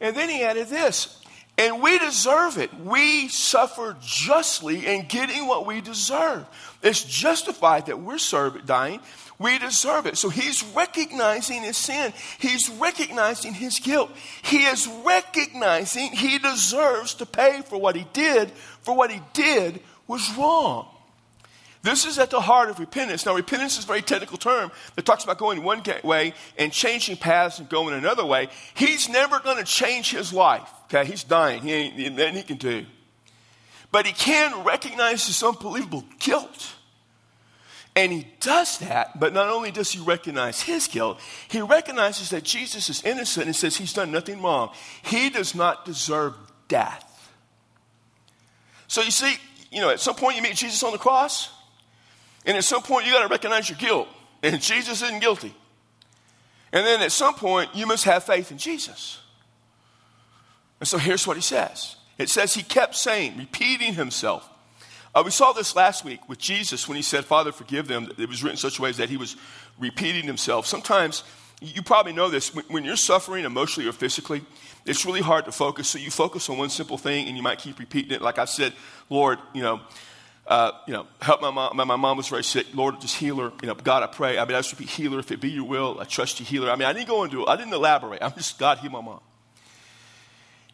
And 0.00 0.16
then 0.16 0.28
he 0.28 0.42
added 0.42 0.68
this, 0.68 1.22
and 1.58 1.82
we 1.82 1.98
deserve 1.98 2.58
it. 2.58 2.72
We 2.80 3.28
suffer 3.28 3.96
justly 4.00 4.86
in 4.86 5.06
getting 5.06 5.46
what 5.46 5.66
we 5.66 5.80
deserve. 5.80 6.46
It's 6.82 7.02
justified 7.02 7.86
that 7.86 8.00
we're 8.00 8.18
serving, 8.18 8.62
dying 8.66 9.00
we 9.38 9.58
deserve 9.58 10.06
it. 10.06 10.16
So 10.16 10.28
he's 10.28 10.64
recognizing 10.74 11.62
his 11.62 11.76
sin. 11.76 12.12
He's 12.38 12.70
recognizing 12.70 13.52
his 13.52 13.78
guilt. 13.78 14.10
He 14.42 14.64
is 14.64 14.88
recognizing 15.04 16.12
he 16.12 16.38
deserves 16.38 17.14
to 17.14 17.26
pay 17.26 17.62
for 17.62 17.78
what 17.78 17.96
he 17.96 18.06
did, 18.12 18.50
for 18.82 18.96
what 18.96 19.10
he 19.10 19.20
did 19.32 19.80
was 20.06 20.34
wrong. 20.36 20.88
This 21.86 22.04
is 22.04 22.18
at 22.18 22.30
the 22.30 22.40
heart 22.40 22.68
of 22.68 22.80
repentance. 22.80 23.24
Now, 23.24 23.36
repentance 23.36 23.78
is 23.78 23.84
a 23.84 23.86
very 23.86 24.02
technical 24.02 24.36
term 24.36 24.72
that 24.96 25.04
talks 25.04 25.22
about 25.22 25.38
going 25.38 25.62
one 25.62 25.84
way 26.02 26.34
and 26.58 26.72
changing 26.72 27.16
paths 27.16 27.60
and 27.60 27.68
going 27.68 27.94
another 27.94 28.26
way. 28.26 28.48
He's 28.74 29.08
never 29.08 29.38
going 29.38 29.58
to 29.58 29.64
change 29.64 30.10
his 30.10 30.32
life. 30.32 30.68
Okay, 30.86 31.08
he's 31.08 31.22
dying. 31.22 31.62
He 31.62 31.72
ain't 31.72 32.16
nothing 32.16 32.34
he 32.34 32.42
can 32.42 32.56
do. 32.56 32.86
But 33.92 34.04
he 34.04 34.12
can 34.12 34.64
recognize 34.64 35.28
his 35.28 35.40
unbelievable 35.44 36.02
guilt. 36.18 36.74
And 37.94 38.10
he 38.10 38.26
does 38.40 38.78
that, 38.78 39.20
but 39.20 39.32
not 39.32 39.48
only 39.48 39.70
does 39.70 39.92
he 39.92 40.00
recognize 40.00 40.60
his 40.62 40.88
guilt, 40.88 41.20
he 41.46 41.60
recognizes 41.60 42.30
that 42.30 42.42
Jesus 42.42 42.90
is 42.90 43.04
innocent 43.04 43.46
and 43.46 43.54
says 43.54 43.76
he's 43.76 43.92
done 43.92 44.10
nothing 44.10 44.42
wrong. 44.42 44.72
He 45.04 45.30
does 45.30 45.54
not 45.54 45.84
deserve 45.84 46.34
death. 46.66 47.32
So 48.88 49.02
you 49.02 49.12
see, 49.12 49.36
you 49.70 49.80
know, 49.80 49.90
at 49.90 50.00
some 50.00 50.16
point 50.16 50.34
you 50.34 50.42
meet 50.42 50.56
Jesus 50.56 50.82
on 50.82 50.90
the 50.90 50.98
cross, 50.98 51.52
and 52.46 52.56
at 52.56 52.64
some 52.64 52.82
point 52.82 53.06
you 53.06 53.12
got 53.12 53.22
to 53.22 53.28
recognize 53.28 53.68
your 53.68 53.78
guilt, 53.78 54.08
and 54.42 54.60
Jesus 54.62 55.02
isn't 55.02 55.20
guilty. 55.20 55.54
And 56.72 56.86
then 56.86 57.02
at 57.02 57.12
some 57.12 57.34
point 57.34 57.70
you 57.74 57.86
must 57.86 58.04
have 58.04 58.24
faith 58.24 58.50
in 58.50 58.58
Jesus. 58.58 59.18
And 60.80 60.88
so 60.88 60.98
here's 60.98 61.26
what 61.26 61.36
he 61.36 61.42
says 61.42 61.96
it 62.18 62.30
says 62.30 62.54
he 62.54 62.62
kept 62.62 62.94
saying, 62.94 63.36
repeating 63.36 63.94
himself, 63.94 64.48
uh, 65.14 65.22
we 65.24 65.30
saw 65.30 65.52
this 65.52 65.74
last 65.74 66.04
week 66.04 66.28
with 66.28 66.38
Jesus 66.38 66.86
when 66.86 66.96
he 66.96 67.02
said, 67.02 67.24
Father, 67.24 67.50
forgive 67.50 67.88
them. 67.88 68.10
It 68.18 68.28
was 68.28 68.42
written 68.42 68.54
in 68.54 68.58
such 68.58 68.78
ways 68.78 68.98
that 68.98 69.08
he 69.08 69.16
was 69.16 69.36
repeating 69.78 70.24
himself. 70.24 70.66
Sometimes, 70.66 71.24
you 71.62 71.82
probably 71.82 72.12
know 72.12 72.28
this, 72.28 72.54
when 72.68 72.84
you're 72.84 72.96
suffering 72.96 73.46
emotionally 73.46 73.88
or 73.88 73.92
physically, 73.92 74.42
it's 74.84 75.06
really 75.06 75.22
hard 75.22 75.46
to 75.46 75.52
focus. 75.52 75.88
So 75.88 75.98
you 75.98 76.10
focus 76.10 76.50
on 76.50 76.58
one 76.58 76.68
simple 76.68 76.98
thing 76.98 77.28
and 77.28 77.36
you 77.36 77.42
might 77.42 77.58
keep 77.58 77.78
repeating 77.78 78.12
it. 78.12 78.20
Like 78.20 78.38
I 78.38 78.44
said, 78.44 78.74
Lord, 79.08 79.38
you 79.54 79.62
know, 79.62 79.80
uh, 80.46 80.72
you 80.86 80.92
know, 80.92 81.06
help 81.20 81.40
my 81.40 81.50
mom. 81.50 81.76
My, 81.76 81.96
mom 81.96 82.16
was 82.16 82.28
very 82.28 82.44
sick. 82.44 82.68
Lord, 82.74 83.00
just 83.00 83.16
heal 83.16 83.36
her. 83.36 83.52
You 83.62 83.68
know, 83.68 83.74
God, 83.74 84.02
I 84.02 84.06
pray. 84.06 84.38
I 84.38 84.44
mean, 84.44 84.54
I 84.54 84.58
just 84.58 84.72
repeat, 84.72 84.90
heal 84.90 85.12
her. 85.12 85.18
If 85.18 85.32
it 85.32 85.40
be 85.40 85.50
your 85.50 85.64
will, 85.64 85.98
I 86.00 86.04
trust 86.04 86.38
you, 86.38 86.46
healer. 86.46 86.70
I 86.70 86.76
mean, 86.76 86.86
I 86.86 86.92
didn't 86.92 87.08
go 87.08 87.24
into 87.24 87.42
it. 87.42 87.48
I 87.48 87.56
didn't 87.56 87.72
elaborate. 87.72 88.22
I'm 88.22 88.32
just, 88.32 88.58
God, 88.58 88.78
heal 88.78 88.90
my 88.90 89.00
mom. 89.00 89.20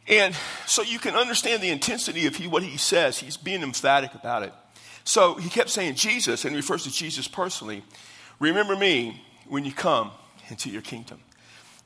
And 0.08 0.34
so 0.66 0.82
you 0.82 0.98
can 0.98 1.14
understand 1.14 1.62
the 1.62 1.70
intensity 1.70 2.26
of 2.26 2.36
he, 2.36 2.48
what 2.48 2.62
he 2.62 2.76
says. 2.76 3.18
He's 3.18 3.36
being 3.36 3.62
emphatic 3.62 4.14
about 4.14 4.42
it. 4.42 4.52
So 5.04 5.34
he 5.34 5.48
kept 5.48 5.70
saying 5.70 5.94
Jesus, 5.94 6.44
and 6.44 6.54
refers 6.54 6.84
to 6.84 6.90
Jesus 6.90 7.26
personally. 7.26 7.82
Remember 8.38 8.76
me 8.76 9.22
when 9.48 9.64
you 9.64 9.72
come 9.72 10.10
into 10.48 10.68
your 10.70 10.82
kingdom. 10.82 11.20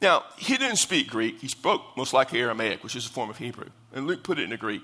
Now, 0.03 0.25
he 0.37 0.57
didn't 0.57 0.77
speak 0.77 1.09
Greek. 1.09 1.41
He 1.41 1.49
spoke 1.49 1.83
most 1.97 2.13
likely 2.13 2.41
Aramaic, 2.41 2.83
which 2.83 2.97
is 2.97 3.07
a 3.07 3.11
form 3.11 3.31
of 3.31 3.39
Hebrew. 3.39 3.69
And 3.93 4.07
Luke 4.07 4.23
put 4.23 4.39
it 4.39 4.43
in 4.43 4.51
the 4.51 4.57
Greek. 4.57 4.83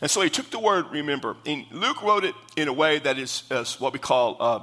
And 0.00 0.10
so 0.10 0.20
he 0.20 0.30
took 0.30 0.50
the 0.50 0.58
word 0.58 0.86
remember. 0.90 1.36
And 1.46 1.66
Luke 1.70 2.02
wrote 2.02 2.24
it 2.24 2.34
in 2.56 2.68
a 2.68 2.72
way 2.72 2.98
that 2.98 3.18
is, 3.18 3.44
is 3.50 3.80
what 3.80 3.92
we 3.92 3.98
call 3.98 4.36
uh, 4.40 4.60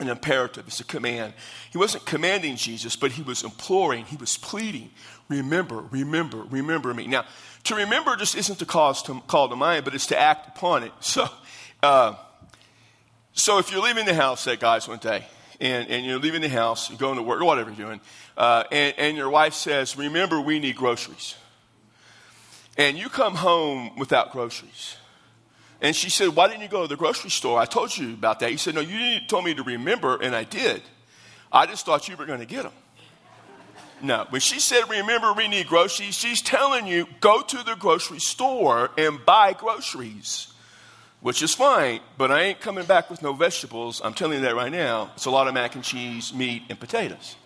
an 0.00 0.08
imperative. 0.08 0.66
It's 0.66 0.80
a 0.80 0.84
command. 0.84 1.34
He 1.70 1.78
wasn't 1.78 2.04
commanding 2.04 2.56
Jesus, 2.56 2.96
but 2.96 3.12
he 3.12 3.22
was 3.22 3.44
imploring, 3.44 4.04
he 4.06 4.16
was 4.16 4.36
pleading, 4.36 4.90
remember, 5.28 5.84
remember, 5.90 6.38
remember 6.50 6.92
me. 6.92 7.06
Now, 7.06 7.24
to 7.64 7.74
remember 7.76 8.16
just 8.16 8.34
isn't 8.34 8.58
to 8.58 8.66
cause 8.66 9.02
to 9.04 9.20
call 9.26 9.48
to 9.48 9.56
mind, 9.56 9.84
but 9.84 9.94
it's 9.94 10.06
to 10.06 10.18
act 10.18 10.48
upon 10.48 10.82
it. 10.84 10.92
So, 11.00 11.28
uh, 11.82 12.14
so 13.32 13.58
if 13.58 13.70
you're 13.70 13.82
leaving 13.82 14.06
the 14.06 14.14
house, 14.14 14.40
say, 14.40 14.56
guys, 14.56 14.88
one 14.88 14.98
day, 14.98 15.26
and, 15.60 15.88
and 15.88 16.04
you're 16.04 16.18
leaving 16.18 16.40
the 16.40 16.48
house, 16.48 16.88
you're 16.88 16.98
going 16.98 17.16
to 17.16 17.22
work, 17.22 17.40
or 17.40 17.44
whatever 17.44 17.70
you're 17.70 17.86
doing, 17.86 18.00
uh, 18.36 18.64
and, 18.72 18.94
and 18.98 19.16
your 19.16 19.30
wife 19.30 19.54
says, 19.54 19.96
Remember, 19.96 20.40
we 20.40 20.58
need 20.58 20.76
groceries. 20.76 21.36
And 22.76 22.98
you 22.98 23.08
come 23.08 23.34
home 23.34 23.96
without 23.96 24.32
groceries. 24.32 24.96
And 25.80 25.94
she 25.94 26.10
said, 26.10 26.30
Why 26.30 26.48
didn't 26.48 26.62
you 26.62 26.68
go 26.68 26.82
to 26.82 26.88
the 26.88 26.96
grocery 26.96 27.30
store? 27.30 27.58
I 27.58 27.66
told 27.66 27.96
you 27.96 28.14
about 28.14 28.40
that. 28.40 28.50
He 28.50 28.56
said, 28.56 28.74
No, 28.74 28.80
you 28.80 29.20
told 29.28 29.44
me 29.44 29.54
to 29.54 29.62
remember, 29.62 30.20
and 30.20 30.34
I 30.34 30.44
did. 30.44 30.82
I 31.52 31.66
just 31.66 31.86
thought 31.86 32.08
you 32.08 32.16
were 32.16 32.26
going 32.26 32.40
to 32.40 32.46
get 32.46 32.64
them. 32.64 32.72
No, 34.02 34.26
when 34.30 34.40
she 34.40 34.58
said, 34.58 34.88
Remember, 34.90 35.32
we 35.32 35.48
need 35.48 35.66
groceries, 35.66 36.14
she's 36.14 36.42
telling 36.42 36.86
you, 36.86 37.06
Go 37.20 37.42
to 37.42 37.62
the 37.62 37.76
grocery 37.76 38.18
store 38.18 38.90
and 38.98 39.24
buy 39.24 39.52
groceries 39.52 40.54
which 41.24 41.42
is 41.42 41.54
fine, 41.54 42.00
but 42.18 42.30
I 42.30 42.42
ain't 42.42 42.60
coming 42.60 42.84
back 42.84 43.08
with 43.08 43.22
no 43.22 43.32
vegetables. 43.32 44.02
I'm 44.04 44.12
telling 44.12 44.40
you 44.40 44.44
that 44.44 44.54
right 44.54 44.70
now. 44.70 45.10
It's 45.14 45.24
a 45.24 45.30
lot 45.30 45.48
of 45.48 45.54
mac 45.54 45.74
and 45.74 45.82
cheese, 45.82 46.34
meat, 46.34 46.64
and 46.68 46.78
potatoes. 46.78 47.36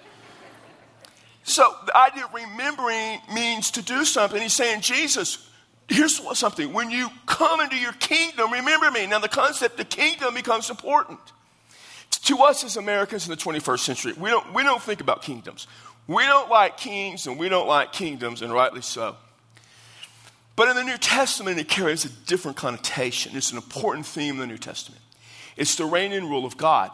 So 1.49 1.75
the 1.87 1.97
idea 1.97 2.27
of 2.27 2.35
remembering 2.35 3.21
means 3.33 3.71
to 3.73 3.83
do 3.83 4.05
something. 4.05 4.41
He's 4.41 4.53
saying, 4.53 4.83
Jesus, 4.83 5.49
here's 5.89 6.21
something. 6.39 6.75
When 6.75 6.91
you 6.91 7.09
come 7.25 7.61
into 7.61 7.77
your 7.77 7.93
kingdom, 7.93 8.53
remember 8.53 8.91
me. 8.91 9.07
Now, 9.07 9.19
the 9.19 9.31
concept 9.31 9.81
of 9.81 9.89
kingdom 9.89 10.35
becomes 10.35 10.69
important. 10.69 11.19
To 12.11 12.39
us 12.41 12.65
as 12.65 12.77
Americans 12.77 13.27
in 13.27 13.31
the 13.31 13.39
21st 13.39 13.79
century, 13.79 14.13
we 14.13 14.29
don't, 14.29 14.53
we 14.53 14.63
don't 14.63 14.83
think 14.83 15.01
about 15.01 15.23
kingdoms. 15.23 15.67
We 16.07 16.23
don't 16.25 16.51
like 16.51 16.77
kings 16.77 17.27
and 17.27 17.39
we 17.39 17.49
don't 17.49 17.67
like 17.67 17.93
kingdoms, 17.93 18.43
and 18.43 18.53
rightly 18.53 18.83
so. 18.83 19.17
But 20.55 20.69
in 20.69 20.77
the 20.77 20.85
New 20.85 20.99
Testament, 20.99 21.59
it 21.59 21.69
carries 21.69 22.05
a 22.05 22.11
different 22.27 22.59
connotation. 22.59 23.35
It's 23.37 23.53
an 23.53 23.57
important 23.57 24.05
theme 24.05 24.35
in 24.35 24.41
the 24.41 24.47
New 24.47 24.59
Testament. 24.59 25.01
It's 25.57 25.77
the 25.77 25.87
reign 25.87 26.13
and 26.13 26.29
rule 26.29 26.45
of 26.45 26.59
God. 26.59 26.91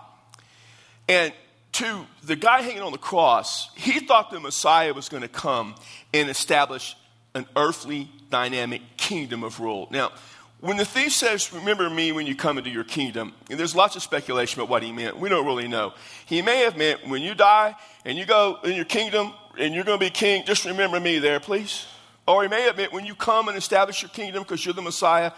And 1.09 1.33
to 1.75 2.07
the 2.23 2.37
guy 2.37 2.63
hanging 2.63 2.83
on 2.83 2.93
the 2.93 2.99
cross, 2.99 3.69
he 3.75 4.01
thought 4.01 4.31
the 4.31 4.41
Messiah 4.41 4.93
was 4.93 5.09
going 5.09 5.23
to 5.23 5.29
come 5.29 5.75
and 6.13 6.31
establish 6.31 6.97
an 7.35 7.47
earthly 7.57 8.11
dynamic 8.31 8.83
kingdom 8.97 9.43
of 9.43 9.61
rule. 9.61 9.89
Now, 9.91 10.13
when 10.61 10.77
the 10.77 10.85
thief 10.85 11.13
says, 11.13 11.53
Remember 11.53 11.91
me 11.91 12.13
when 12.13 12.27
you 12.27 12.35
come 12.35 12.59
into 12.59 12.71
your 12.71 12.85
kingdom, 12.85 13.35
and 13.51 13.59
there's 13.59 13.75
lots 13.75 13.97
of 13.97 14.03
speculation 14.03 14.61
about 14.61 14.71
what 14.71 14.83
he 14.83 14.93
meant. 14.93 15.19
We 15.19 15.29
don't 15.29 15.45
really 15.45 15.69
know. 15.69 15.93
He 16.27 16.43
may 16.43 16.61
have 16.61 16.77
meant, 16.77 17.07
When 17.07 17.23
you 17.23 17.35
die 17.35 17.75
and 18.05 18.17
you 18.17 18.25
go 18.25 18.59
in 18.65 18.75
your 18.75 18.85
kingdom 18.85 19.33
and 19.59 19.75
you're 19.75 19.85
going 19.85 19.99
to 19.99 20.05
be 20.05 20.11
king, 20.11 20.45
just 20.47 20.65
remember 20.65 20.99
me 20.99 21.19
there, 21.19 21.39
please. 21.39 21.87
Or 22.27 22.43
he 22.43 22.49
may 22.49 22.63
have 22.63 22.77
meant, 22.77 22.93
when 22.93 23.05
you 23.05 23.15
come 23.15 23.49
and 23.49 23.59
establish 23.59 24.01
your 24.01 24.09
kingdom 24.09 24.43
because 24.43 24.65
you're 24.65 24.75
the 24.75 24.81
Messiah, 24.81 25.33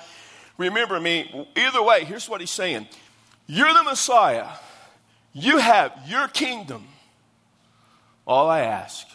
remember 0.59 1.01
me. 1.01 1.49
Either 1.57 1.83
way, 1.83 2.05
here's 2.05 2.29
what 2.29 2.41
he's 2.41 2.51
saying 2.51 2.87
You're 3.47 3.73
the 3.73 3.83
Messiah, 3.83 4.49
you 5.39 5.59
have 5.59 5.93
your 6.07 6.29
kingdom. 6.29 6.87
All 8.27 8.49
I 8.49 8.61
ask 8.61 9.07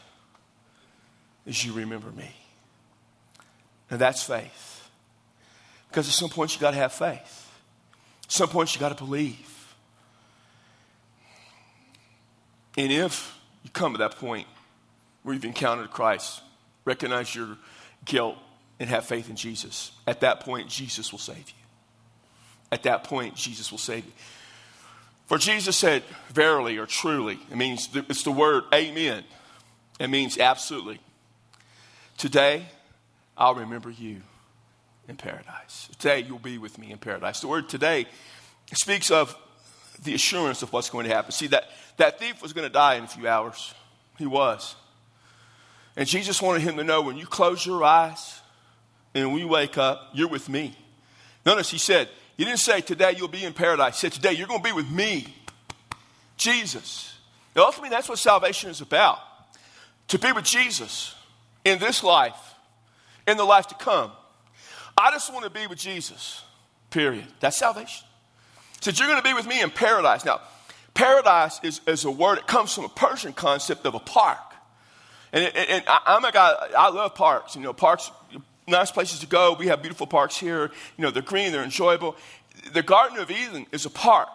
is 1.47 1.65
you 1.65 1.73
remember 1.73 2.11
me. 2.11 2.29
And 3.89 3.99
that's 3.99 4.21
faith. 4.21 4.87
Because 5.89 6.07
at 6.07 6.13
some 6.13 6.29
point 6.29 6.53
you 6.53 6.61
got 6.61 6.71
to 6.71 6.77
have 6.77 6.93
faith. 6.93 7.51
At 8.25 8.31
some 8.31 8.49
point 8.49 8.75
you 8.75 8.79
got 8.79 8.95
to 8.95 9.03
believe. 9.03 9.75
And 12.77 12.91
if 12.91 13.35
you 13.63 13.71
come 13.71 13.93
to 13.93 13.97
that 13.97 14.17
point 14.17 14.45
where 15.23 15.33
you've 15.33 15.43
encountered 15.43 15.89
Christ, 15.89 16.41
recognize 16.85 17.33
your 17.33 17.57
guilt, 18.05 18.37
and 18.79 18.87
have 18.89 19.05
faith 19.05 19.27
in 19.27 19.35
Jesus. 19.35 19.91
At 20.05 20.21
that 20.21 20.41
point, 20.41 20.69
Jesus 20.69 21.11
will 21.11 21.19
save 21.19 21.37
you. 21.49 21.65
At 22.71 22.83
that 22.83 23.05
point, 23.05 23.35
Jesus 23.35 23.71
will 23.71 23.79
save 23.79 24.05
you. 24.05 24.11
For 25.31 25.37
Jesus 25.37 25.77
said, 25.77 26.03
verily 26.33 26.77
or 26.77 26.85
truly, 26.85 27.39
it 27.49 27.55
means 27.55 27.87
it's 27.93 28.23
the 28.23 28.33
word 28.33 28.65
amen. 28.73 29.23
It 29.97 30.09
means 30.09 30.37
absolutely. 30.37 30.99
Today, 32.17 32.65
I'll 33.37 33.55
remember 33.55 33.89
you 33.89 34.23
in 35.07 35.15
paradise. 35.15 35.87
Today, 35.99 36.19
you'll 36.19 36.37
be 36.37 36.57
with 36.57 36.77
me 36.77 36.91
in 36.91 36.97
paradise. 36.97 37.39
The 37.39 37.47
word 37.47 37.69
today 37.69 38.07
speaks 38.73 39.09
of 39.09 39.33
the 40.03 40.13
assurance 40.15 40.63
of 40.63 40.73
what's 40.73 40.89
going 40.89 41.07
to 41.07 41.15
happen. 41.15 41.31
See, 41.31 41.47
that, 41.47 41.69
that 41.95 42.19
thief 42.19 42.41
was 42.41 42.51
going 42.51 42.67
to 42.67 42.73
die 42.73 42.95
in 42.95 43.05
a 43.05 43.07
few 43.07 43.25
hours. 43.25 43.73
He 44.17 44.25
was. 44.25 44.75
And 45.95 46.09
Jesus 46.09 46.41
wanted 46.41 46.63
him 46.63 46.75
to 46.75 46.83
know 46.83 47.03
when 47.03 47.15
you 47.15 47.25
close 47.25 47.65
your 47.65 47.85
eyes 47.85 48.41
and 49.15 49.31
when 49.31 49.39
you 49.39 49.47
wake 49.47 49.77
up, 49.77 50.09
you're 50.13 50.27
with 50.27 50.49
me. 50.49 50.75
Notice 51.45 51.71
he 51.71 51.77
said, 51.77 52.09
He 52.37 52.45
didn't 52.45 52.59
say 52.59 52.81
today 52.81 53.13
you'll 53.17 53.27
be 53.27 53.43
in 53.43 53.53
paradise. 53.53 54.01
He 54.01 54.07
said 54.07 54.13
today 54.13 54.33
you're 54.33 54.47
going 54.47 54.61
to 54.61 54.67
be 54.67 54.73
with 54.73 54.89
me, 54.89 55.33
Jesus. 56.37 57.13
Ultimately, 57.55 57.89
that's 57.89 58.07
what 58.07 58.17
salvation 58.17 58.69
is 58.69 58.81
about 58.81 59.19
to 60.07 60.19
be 60.19 60.31
with 60.31 60.45
Jesus 60.45 61.15
in 61.63 61.79
this 61.79 62.03
life, 62.03 62.55
in 63.27 63.37
the 63.37 63.43
life 63.43 63.67
to 63.67 63.75
come. 63.75 64.11
I 64.97 65.11
just 65.11 65.31
want 65.31 65.45
to 65.45 65.49
be 65.49 65.67
with 65.67 65.79
Jesus, 65.79 66.43
period. 66.89 67.25
That's 67.39 67.57
salvation. 67.57 68.05
Said, 68.81 68.97
You're 68.97 69.07
going 69.07 69.21
to 69.21 69.27
be 69.27 69.33
with 69.33 69.47
me 69.47 69.61
in 69.61 69.69
paradise. 69.69 70.25
Now, 70.25 70.41
paradise 70.93 71.59
is, 71.63 71.81
is 71.87 72.03
a 72.03 72.11
word 72.11 72.37
that 72.37 72.47
comes 72.47 72.73
from 72.73 72.85
a 72.85 72.89
Persian 72.89 73.33
concept 73.33 73.85
of 73.85 73.95
a 73.95 73.99
park. 73.99 74.39
And, 75.31 75.45
and, 75.45 75.69
and 75.69 75.83
I, 75.87 76.17
am 76.17 76.25
a 76.25 76.31
guy, 76.31 76.53
I 76.77 76.89
love 76.89 77.15
parks. 77.15 77.55
You 77.55 77.61
know, 77.61 77.73
parks, 77.73 78.11
nice 78.67 78.91
places 78.91 79.19
to 79.19 79.27
go. 79.27 79.55
We 79.57 79.67
have 79.67 79.81
beautiful 79.81 80.07
parks 80.07 80.37
here. 80.37 80.71
You 80.97 81.03
know, 81.03 81.11
they're 81.11 81.21
green, 81.21 81.51
they're 81.51 81.63
enjoyable. 81.63 82.15
The 82.73 82.83
Garden 82.83 83.17
of 83.17 83.31
Eden 83.31 83.65
is 83.71 83.85
a 83.85 83.89
park, 83.89 84.29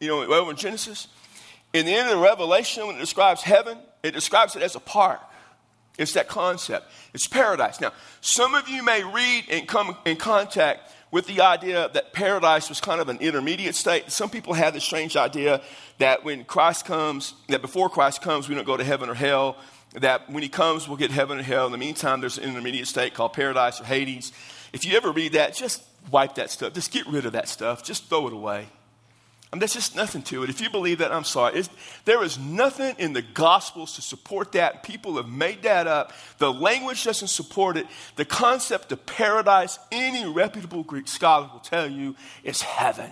you 0.00 0.08
know, 0.08 0.22
over 0.22 0.50
in 0.50 0.56
Genesis. 0.56 1.08
In 1.72 1.86
the 1.86 1.92
end 1.92 2.08
of 2.08 2.16
the 2.16 2.22
Revelation, 2.22 2.86
when 2.86 2.96
it 2.96 3.00
describes 3.00 3.42
heaven, 3.42 3.78
it 4.02 4.12
describes 4.12 4.56
it 4.56 4.62
as 4.62 4.74
a 4.74 4.80
park. 4.80 5.20
It's 5.98 6.14
that 6.14 6.28
concept. 6.28 6.90
It's 7.12 7.26
paradise. 7.26 7.80
Now, 7.80 7.92
some 8.20 8.54
of 8.54 8.68
you 8.68 8.82
may 8.82 9.04
read 9.04 9.44
and 9.50 9.68
come 9.68 9.96
in 10.04 10.16
contact 10.16 10.90
with 11.10 11.26
the 11.26 11.42
idea 11.42 11.90
that 11.92 12.12
paradise 12.12 12.68
was 12.68 12.80
kind 12.80 13.00
of 13.00 13.08
an 13.08 13.18
intermediate 13.18 13.74
state. 13.74 14.10
Some 14.10 14.30
people 14.30 14.54
have 14.54 14.72
this 14.74 14.84
strange 14.84 15.16
idea 15.16 15.60
that 15.98 16.24
when 16.24 16.44
Christ 16.44 16.86
comes, 16.86 17.34
that 17.48 17.60
before 17.60 17.90
Christ 17.90 18.22
comes, 18.22 18.48
we 18.48 18.54
don't 18.54 18.64
go 18.64 18.76
to 18.76 18.84
heaven 18.84 19.10
or 19.10 19.14
hell 19.14 19.56
that 19.94 20.30
when 20.30 20.42
he 20.42 20.48
comes, 20.48 20.86
we'll 20.86 20.96
get 20.96 21.10
heaven 21.10 21.38
and 21.38 21.46
hell. 21.46 21.66
In 21.66 21.72
the 21.72 21.78
meantime, 21.78 22.20
there's 22.20 22.38
an 22.38 22.44
intermediate 22.44 22.86
state 22.86 23.14
called 23.14 23.32
paradise 23.32 23.80
or 23.80 23.84
Hades. 23.84 24.32
If 24.72 24.84
you 24.84 24.96
ever 24.96 25.10
read 25.10 25.32
that, 25.32 25.54
just 25.54 25.82
wipe 26.10 26.36
that 26.36 26.50
stuff. 26.50 26.74
Just 26.74 26.92
get 26.92 27.06
rid 27.06 27.26
of 27.26 27.32
that 27.32 27.48
stuff. 27.48 27.82
Just 27.82 28.08
throw 28.08 28.26
it 28.28 28.32
away. 28.32 28.68
I 29.52 29.56
mean, 29.56 29.60
there's 29.60 29.74
just 29.74 29.96
nothing 29.96 30.22
to 30.22 30.44
it. 30.44 30.50
If 30.50 30.60
you 30.60 30.70
believe 30.70 30.98
that, 30.98 31.10
I'm 31.10 31.24
sorry. 31.24 31.58
It's, 31.58 31.68
there 32.04 32.22
is 32.22 32.38
nothing 32.38 32.94
in 32.98 33.14
the 33.14 33.22
Gospels 33.22 33.96
to 33.96 34.02
support 34.02 34.52
that. 34.52 34.84
People 34.84 35.16
have 35.16 35.28
made 35.28 35.62
that 35.62 35.88
up. 35.88 36.12
The 36.38 36.52
language 36.52 37.02
doesn't 37.02 37.28
support 37.28 37.76
it. 37.76 37.86
The 38.14 38.24
concept 38.24 38.92
of 38.92 39.04
paradise, 39.06 39.80
any 39.90 40.24
reputable 40.24 40.84
Greek 40.84 41.08
scholar 41.08 41.50
will 41.52 41.58
tell 41.58 41.90
you, 41.90 42.14
is 42.44 42.62
heaven. 42.62 43.10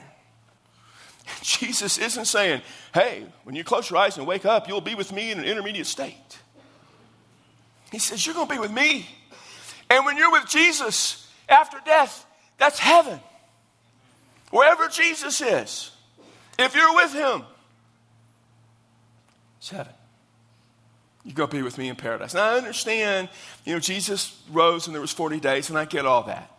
Jesus 1.42 1.98
isn't 1.98 2.26
saying, 2.26 2.62
hey, 2.94 3.26
when 3.42 3.56
you 3.56 3.64
close 3.64 3.90
your 3.90 3.98
eyes 3.98 4.16
and 4.16 4.24
wake 4.24 4.46
up, 4.46 4.68
you'll 4.68 4.80
be 4.80 4.94
with 4.94 5.12
me 5.12 5.32
in 5.32 5.40
an 5.40 5.44
intermediate 5.44 5.86
state. 5.86 6.38
He 7.90 7.98
says, 7.98 8.24
You're 8.24 8.34
going 8.34 8.48
to 8.48 8.54
be 8.54 8.60
with 8.60 8.72
me. 8.72 9.06
And 9.90 10.04
when 10.04 10.16
you're 10.16 10.30
with 10.30 10.48
Jesus 10.48 11.30
after 11.48 11.78
death, 11.84 12.26
that's 12.58 12.78
heaven. 12.78 13.20
Wherever 14.50 14.88
Jesus 14.88 15.40
is, 15.40 15.90
if 16.58 16.74
you're 16.74 16.94
with 16.94 17.12
him, 17.12 17.42
it's 19.58 19.70
heaven. 19.70 19.92
Going 21.34 21.50
to 21.50 21.56
be 21.56 21.62
with 21.62 21.76
me 21.76 21.88
in 21.88 21.96
paradise. 21.96 22.32
Now, 22.32 22.54
I 22.54 22.56
understand, 22.56 23.28
you 23.66 23.74
know, 23.74 23.80
Jesus 23.80 24.40
rose 24.50 24.86
and 24.86 24.94
there 24.94 25.00
was 25.02 25.12
40 25.12 25.40
days, 25.40 25.68
and 25.68 25.78
I 25.78 25.84
get 25.84 26.06
all 26.06 26.22
that. 26.22 26.50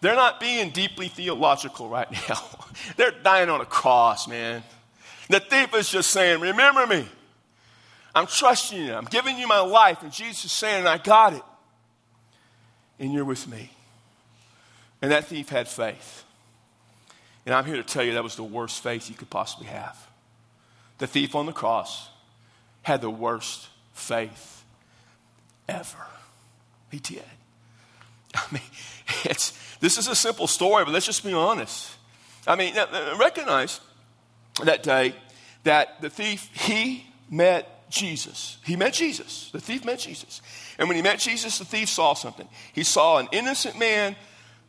They're 0.00 0.14
not 0.14 0.38
being 0.38 0.70
deeply 0.70 1.08
theological 1.08 1.88
right 1.88 2.10
now. 2.28 2.40
They're 2.96 3.10
dying 3.10 3.48
on 3.48 3.60
a 3.60 3.64
cross, 3.64 4.28
man. 4.28 4.62
The 5.28 5.40
thief 5.40 5.74
is 5.74 5.88
just 5.88 6.10
saying, 6.10 6.40
Remember 6.40 6.86
me. 6.86 7.06
I'm 8.14 8.26
trusting 8.26 8.82
you. 8.82 8.94
I'm 8.94 9.06
giving 9.06 9.38
you 9.38 9.46
my 9.46 9.60
life. 9.60 10.02
And 10.02 10.12
Jesus 10.12 10.46
is 10.46 10.52
saying, 10.52 10.86
I 10.86 10.98
got 10.98 11.32
it. 11.32 11.42
And 12.98 13.12
you're 13.12 13.24
with 13.24 13.48
me. 13.48 13.70
And 15.00 15.10
that 15.10 15.26
thief 15.26 15.48
had 15.48 15.66
faith. 15.66 16.24
And 17.44 17.54
I'm 17.54 17.64
here 17.64 17.76
to 17.76 17.82
tell 17.82 18.04
you 18.04 18.14
that 18.14 18.22
was 18.22 18.36
the 18.36 18.44
worst 18.44 18.82
faith 18.82 19.08
you 19.08 19.16
could 19.16 19.30
possibly 19.30 19.66
have. 19.66 19.98
The 20.98 21.06
thief 21.06 21.34
on 21.34 21.46
the 21.46 21.52
cross 21.52 22.08
had 22.82 23.00
the 23.00 23.10
worst 23.10 23.68
faith 23.92 24.62
ever. 25.68 26.06
He 26.90 26.98
did. 26.98 27.24
I 28.34 28.44
mean, 28.52 28.62
it's, 29.24 29.58
this 29.78 29.98
is 29.98 30.06
a 30.06 30.14
simple 30.14 30.46
story, 30.46 30.84
but 30.84 30.92
let's 30.92 31.06
just 31.06 31.24
be 31.24 31.32
honest. 31.32 31.90
I 32.46 32.56
mean, 32.56 32.76
uh, 32.76 33.16
recognize 33.18 33.80
that 34.62 34.82
day 34.82 35.14
that 35.64 36.00
the 36.00 36.10
thief, 36.10 36.50
he 36.52 37.06
met 37.30 37.71
Jesus. 37.92 38.58
He 38.64 38.74
met 38.74 38.94
Jesus. 38.94 39.50
The 39.52 39.60
thief 39.60 39.84
met 39.84 40.00
Jesus. 40.00 40.42
And 40.78 40.88
when 40.88 40.96
he 40.96 41.02
met 41.02 41.20
Jesus, 41.20 41.58
the 41.58 41.64
thief 41.64 41.88
saw 41.88 42.14
something. 42.14 42.48
He 42.72 42.82
saw 42.82 43.18
an 43.18 43.28
innocent 43.30 43.78
man 43.78 44.16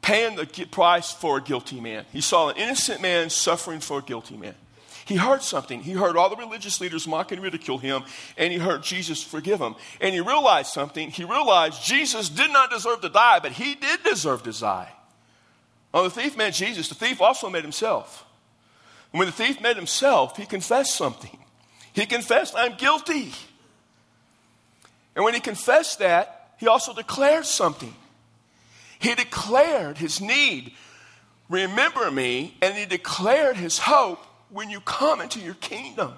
paying 0.01 0.35
the 0.35 0.45
price 0.69 1.11
for 1.11 1.37
a 1.37 1.41
guilty 1.41 1.79
man. 1.79 2.05
He 2.11 2.21
saw 2.21 2.49
an 2.49 2.57
innocent 2.57 3.01
man 3.01 3.29
suffering 3.29 3.79
for 3.79 3.99
a 3.99 4.01
guilty 4.01 4.37
man. 4.37 4.53
He 5.05 5.15
heard 5.15 5.41
something. 5.41 5.81
He 5.81 5.93
heard 5.93 6.15
all 6.15 6.29
the 6.29 6.35
religious 6.35 6.79
leaders 6.79 7.07
mock 7.07 7.31
and 7.31 7.41
ridicule 7.41 7.77
him, 7.77 8.03
and 8.37 8.53
he 8.53 8.59
heard 8.59 8.83
Jesus 8.83 9.23
forgive 9.23 9.59
him. 9.59 9.75
And 9.99 10.13
he 10.13 10.21
realized 10.21 10.71
something. 10.71 11.09
He 11.09 11.23
realized 11.23 11.83
Jesus 11.83 12.29
did 12.29 12.51
not 12.51 12.69
deserve 12.69 13.01
to 13.01 13.09
die, 13.09 13.39
but 13.39 13.53
he 13.53 13.75
did 13.75 14.03
deserve 14.03 14.43
to 14.43 14.51
die. 14.51 14.91
Oh, 15.93 16.03
the 16.03 16.09
thief 16.09 16.37
met 16.37 16.53
Jesus. 16.53 16.89
The 16.89 16.95
thief 16.95 17.21
also 17.21 17.49
met 17.49 17.63
himself. 17.63 18.25
And 19.11 19.19
when 19.19 19.27
the 19.27 19.33
thief 19.33 19.61
met 19.61 19.75
himself, 19.75 20.37
he 20.37 20.45
confessed 20.45 20.95
something. 20.95 21.37
He 21.93 22.05
confessed, 22.05 22.53
I'm 22.57 22.75
guilty. 22.75 23.31
And 25.15 25.23
when 25.23 25.33
he 25.33 25.39
confessed 25.39 25.99
that, 25.99 26.55
he 26.57 26.67
also 26.67 26.93
declared 26.93 27.45
something. 27.45 27.93
He 28.99 29.15
declared 29.15 29.97
his 29.97 30.21
need, 30.21 30.73
remember 31.49 32.09
me, 32.09 32.57
and 32.61 32.73
he 32.73 32.85
declared 32.85 33.57
his 33.57 33.77
hope 33.77 34.25
when 34.49 34.69
you 34.69 34.79
come 34.79 35.21
into 35.21 35.39
your 35.39 35.55
kingdom. 35.55 36.13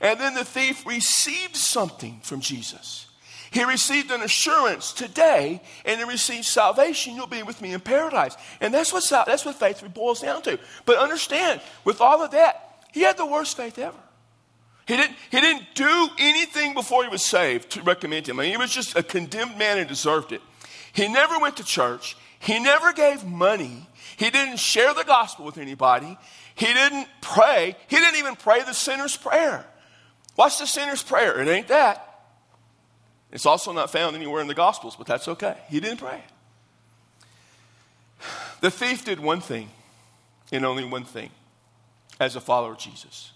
And 0.00 0.18
then 0.18 0.34
the 0.34 0.44
thief 0.44 0.84
received 0.86 1.56
something 1.56 2.20
from 2.22 2.40
Jesus. 2.40 3.06
He 3.52 3.62
received 3.64 4.10
an 4.10 4.22
assurance 4.22 4.92
today, 4.92 5.60
and 5.84 6.00
he 6.00 6.04
received 6.04 6.46
salvation. 6.46 7.14
You'll 7.14 7.26
be 7.26 7.42
with 7.42 7.60
me 7.60 7.74
in 7.74 7.80
paradise. 7.80 8.34
And 8.62 8.72
that's 8.72 8.92
what, 8.92 9.04
that's 9.26 9.44
what 9.44 9.56
faith 9.56 9.84
boils 9.92 10.22
down 10.22 10.40
to. 10.42 10.58
But 10.86 10.96
understand, 10.96 11.60
with 11.84 12.00
all 12.00 12.22
of 12.22 12.30
that, 12.30 12.86
he 12.92 13.02
had 13.02 13.18
the 13.18 13.26
worst 13.26 13.56
faith 13.56 13.78
ever. 13.78 13.98
He 14.86 14.96
didn't, 14.96 15.16
he 15.30 15.40
didn't 15.40 15.74
do 15.74 16.08
anything 16.18 16.74
before 16.74 17.04
he 17.04 17.08
was 17.08 17.24
saved 17.24 17.70
to 17.70 17.82
recommend 17.82 18.28
him. 18.28 18.40
I 18.40 18.44
mean, 18.44 18.52
he 18.52 18.56
was 18.56 18.72
just 18.72 18.96
a 18.96 19.02
condemned 19.02 19.56
man 19.56 19.78
and 19.78 19.88
deserved 19.88 20.32
it. 20.32 20.42
He 20.92 21.08
never 21.08 21.38
went 21.38 21.56
to 21.58 21.64
church. 21.64 22.16
He 22.38 22.58
never 22.58 22.92
gave 22.92 23.24
money. 23.24 23.86
He 24.16 24.30
didn't 24.30 24.58
share 24.58 24.92
the 24.92 25.04
gospel 25.04 25.44
with 25.44 25.58
anybody. 25.58 26.18
He 26.54 26.66
didn't 26.66 27.08
pray. 27.20 27.76
He 27.88 27.96
didn't 27.96 28.18
even 28.18 28.36
pray 28.36 28.62
the 28.62 28.74
sinner's 28.74 29.16
prayer. 29.16 29.64
What's 30.34 30.58
the 30.58 30.66
sinner's 30.66 31.02
prayer? 31.02 31.40
It 31.40 31.48
ain't 31.48 31.68
that. 31.68 32.12
It's 33.32 33.46
also 33.46 33.72
not 33.72 33.90
found 33.90 34.14
anywhere 34.14 34.42
in 34.42 34.46
the 34.46 34.54
Gospels, 34.54 34.94
but 34.94 35.06
that's 35.06 35.26
okay. 35.26 35.56
He 35.68 35.80
didn't 35.80 35.98
pray. 35.98 36.22
The 38.60 38.70
thief 38.70 39.04
did 39.04 39.18
one 39.18 39.40
thing, 39.40 39.70
and 40.52 40.64
only 40.64 40.84
one 40.84 41.04
thing, 41.04 41.30
as 42.20 42.36
a 42.36 42.40
follower 42.40 42.72
of 42.72 42.78
Jesus. 42.78 43.32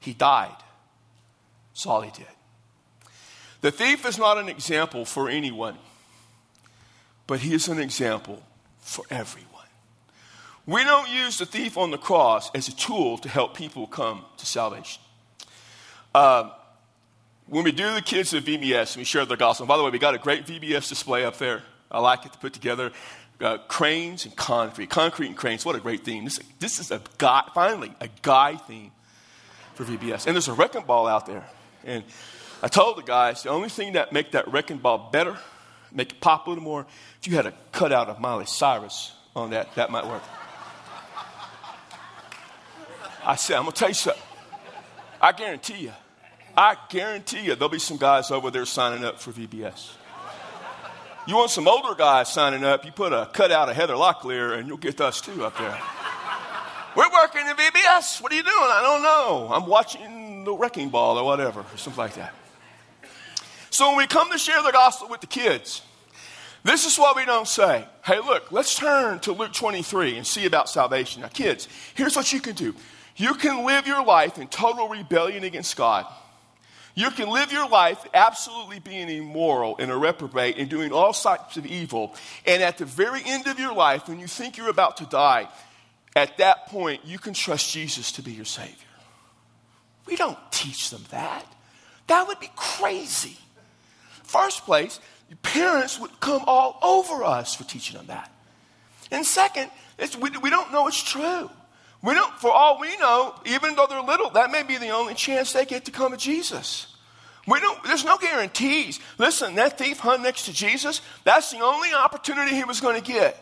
He 0.00 0.14
died. 0.14 0.56
That's 1.78 1.86
all 1.86 2.00
he 2.00 2.10
did. 2.10 2.26
The 3.60 3.70
thief 3.70 4.04
is 4.04 4.18
not 4.18 4.36
an 4.36 4.48
example 4.48 5.04
for 5.04 5.28
anyone, 5.28 5.76
but 7.28 7.38
he 7.38 7.54
is 7.54 7.68
an 7.68 7.78
example 7.78 8.42
for 8.80 9.04
everyone. 9.12 9.46
We 10.66 10.82
don't 10.82 11.08
use 11.08 11.38
the 11.38 11.46
thief 11.46 11.78
on 11.78 11.92
the 11.92 11.96
cross 11.96 12.50
as 12.52 12.66
a 12.66 12.74
tool 12.74 13.16
to 13.18 13.28
help 13.28 13.56
people 13.56 13.86
come 13.86 14.24
to 14.38 14.44
salvation. 14.44 15.00
Um, 16.16 16.50
when 17.46 17.62
we 17.62 17.70
do 17.70 17.94
the 17.94 18.02
kids 18.02 18.34
at 18.34 18.42
VBS 18.42 18.94
and 18.94 19.02
we 19.02 19.04
share 19.04 19.24
the 19.24 19.36
gospel, 19.36 19.64
by 19.66 19.76
the 19.76 19.84
way, 19.84 19.90
we 19.90 20.00
got 20.00 20.16
a 20.16 20.18
great 20.18 20.46
VBS 20.46 20.88
display 20.88 21.24
up 21.24 21.38
there. 21.38 21.62
I 21.92 22.00
like 22.00 22.26
it 22.26 22.32
to 22.32 22.38
put 22.38 22.54
together. 22.54 22.90
Uh, 23.40 23.58
cranes 23.68 24.24
and 24.24 24.34
concrete. 24.34 24.90
Concrete 24.90 25.28
and 25.28 25.36
cranes. 25.36 25.64
What 25.64 25.76
a 25.76 25.80
great 25.80 26.04
theme. 26.04 26.24
This, 26.24 26.40
this 26.58 26.80
is 26.80 26.90
a 26.90 27.00
guy, 27.18 27.44
finally, 27.54 27.94
a 28.00 28.08
guy 28.22 28.56
theme 28.56 28.90
for 29.76 29.84
VBS. 29.84 30.26
And 30.26 30.34
there's 30.34 30.48
a 30.48 30.52
wrecking 30.52 30.82
ball 30.82 31.06
out 31.06 31.26
there. 31.26 31.44
And 31.84 32.04
I 32.62 32.68
told 32.68 32.96
the 32.96 33.02
guys 33.02 33.42
the 33.44 33.50
only 33.50 33.68
thing 33.68 33.92
that 33.92 34.12
make 34.12 34.32
that 34.32 34.50
wrecking 34.52 34.78
ball 34.78 35.10
better, 35.12 35.36
make 35.92 36.12
it 36.12 36.20
pop 36.20 36.46
a 36.46 36.50
little 36.50 36.64
more, 36.64 36.86
if 37.20 37.28
you 37.28 37.36
had 37.36 37.46
a 37.46 37.54
cutout 37.72 38.08
of 38.08 38.20
Miley 38.20 38.46
Cyrus 38.46 39.12
on 39.34 39.50
that, 39.50 39.74
that 39.76 39.90
might 39.90 40.06
work. 40.06 40.22
I 43.24 43.36
said, 43.36 43.58
I'm 43.58 43.66
to 43.66 43.72
tell 43.72 43.88
you 43.88 43.94
something. 43.94 44.22
I 45.20 45.32
guarantee 45.32 45.78
you, 45.84 45.92
I 46.56 46.76
guarantee 46.88 47.44
you 47.44 47.54
there'll 47.54 47.68
be 47.68 47.78
some 47.78 47.96
guys 47.96 48.30
over 48.30 48.50
there 48.50 48.64
signing 48.64 49.04
up 49.04 49.20
for 49.20 49.32
VBS. 49.32 49.92
You 51.26 51.36
want 51.36 51.50
some 51.50 51.68
older 51.68 51.94
guys 51.94 52.32
signing 52.32 52.64
up, 52.64 52.84
you 52.86 52.92
put 52.92 53.12
a 53.12 53.28
cutout 53.32 53.68
of 53.68 53.76
Heather 53.76 53.94
Locklear 53.94 54.58
and 54.58 54.66
you'll 54.66 54.78
get 54.78 55.00
us 55.00 55.20
too 55.20 55.44
up 55.44 55.58
there. 55.58 55.78
We're 56.96 57.10
working 57.12 57.42
in 57.46 57.54
VBS. 57.54 58.22
What 58.22 58.32
are 58.32 58.34
you 58.34 58.42
doing? 58.42 58.54
I 58.56 58.80
don't 58.82 59.02
know. 59.02 59.52
I'm 59.52 59.66
watching 59.66 60.00
the 60.44 60.52
wrecking 60.52 60.90
ball 60.90 61.18
or 61.18 61.24
whatever, 61.24 61.60
or 61.60 61.76
something 61.76 61.98
like 61.98 62.14
that. 62.14 62.34
So 63.70 63.88
when 63.88 63.98
we 63.98 64.06
come 64.06 64.30
to 64.30 64.38
share 64.38 64.62
the 64.62 64.72
gospel 64.72 65.08
with 65.08 65.20
the 65.20 65.26
kids, 65.26 65.82
this 66.64 66.84
is 66.84 66.98
what 66.98 67.16
we 67.16 67.24
don't 67.24 67.46
say. 67.46 67.84
Hey, 68.04 68.18
look, 68.18 68.50
let's 68.50 68.74
turn 68.74 69.20
to 69.20 69.32
Luke 69.32 69.52
23 69.52 70.16
and 70.16 70.26
see 70.26 70.46
about 70.46 70.68
salvation. 70.68 71.22
Now, 71.22 71.28
kids, 71.28 71.68
here's 71.94 72.16
what 72.16 72.32
you 72.32 72.40
can 72.40 72.54
do 72.54 72.74
you 73.16 73.34
can 73.34 73.64
live 73.64 73.86
your 73.86 74.04
life 74.04 74.38
in 74.38 74.48
total 74.48 74.88
rebellion 74.88 75.44
against 75.44 75.76
God 75.76 76.06
you 76.98 77.12
can 77.12 77.28
live 77.28 77.52
your 77.52 77.68
life 77.68 78.04
absolutely 78.12 78.80
being 78.80 79.08
immoral 79.08 79.76
and 79.78 79.88
a 79.88 79.96
reprobate 79.96 80.56
and 80.58 80.68
doing 80.68 80.90
all 80.90 81.12
sorts 81.12 81.56
of 81.56 81.64
evil. 81.64 82.16
And 82.44 82.60
at 82.60 82.78
the 82.78 82.84
very 82.84 83.22
end 83.24 83.46
of 83.46 83.60
your 83.60 83.72
life, 83.72 84.08
when 84.08 84.18
you 84.18 84.26
think 84.26 84.56
you're 84.56 84.68
about 84.68 84.96
to 84.96 85.06
die, 85.06 85.46
at 86.16 86.38
that 86.38 86.66
point, 86.66 87.02
you 87.04 87.20
can 87.20 87.34
trust 87.34 87.70
Jesus 87.70 88.10
to 88.10 88.22
be 88.22 88.32
your 88.32 88.44
Savior. 88.44 88.87
We 90.08 90.16
don't 90.16 90.38
teach 90.50 90.88
them 90.88 91.04
that. 91.10 91.44
That 92.06 92.26
would 92.26 92.40
be 92.40 92.50
crazy. 92.56 93.36
First 94.22 94.64
place, 94.64 95.00
parents 95.42 96.00
would 96.00 96.18
come 96.18 96.42
all 96.46 96.78
over 96.82 97.22
us 97.24 97.54
for 97.54 97.64
teaching 97.64 97.98
them 97.98 98.06
that. 98.06 98.32
And 99.10 99.24
second, 99.26 99.70
we, 100.18 100.30
we 100.38 100.48
don't 100.48 100.72
know 100.72 100.88
it's 100.88 101.02
true. 101.02 101.50
We 102.02 102.14
don't, 102.14 102.32
for 102.38 102.50
all 102.50 102.80
we 102.80 102.96
know, 102.96 103.34
even 103.44 103.76
though 103.76 103.86
they're 103.86 104.00
little, 104.00 104.30
that 104.30 104.50
may 104.50 104.62
be 104.62 104.78
the 104.78 104.88
only 104.90 105.12
chance 105.12 105.52
they 105.52 105.66
get 105.66 105.84
to 105.84 105.90
come 105.90 106.12
to 106.12 106.18
Jesus. 106.18 106.86
We 107.46 107.60
don't, 107.60 107.82
there's 107.84 108.04
no 108.04 108.16
guarantees. 108.16 109.00
Listen, 109.18 109.56
that 109.56 109.76
thief 109.76 109.98
hung 109.98 110.22
next 110.22 110.44
to 110.46 110.54
Jesus, 110.54 111.02
that's 111.24 111.50
the 111.50 111.60
only 111.60 111.92
opportunity 111.92 112.54
he 112.54 112.64
was 112.64 112.80
going 112.80 113.00
to 113.00 113.12
get. 113.12 113.36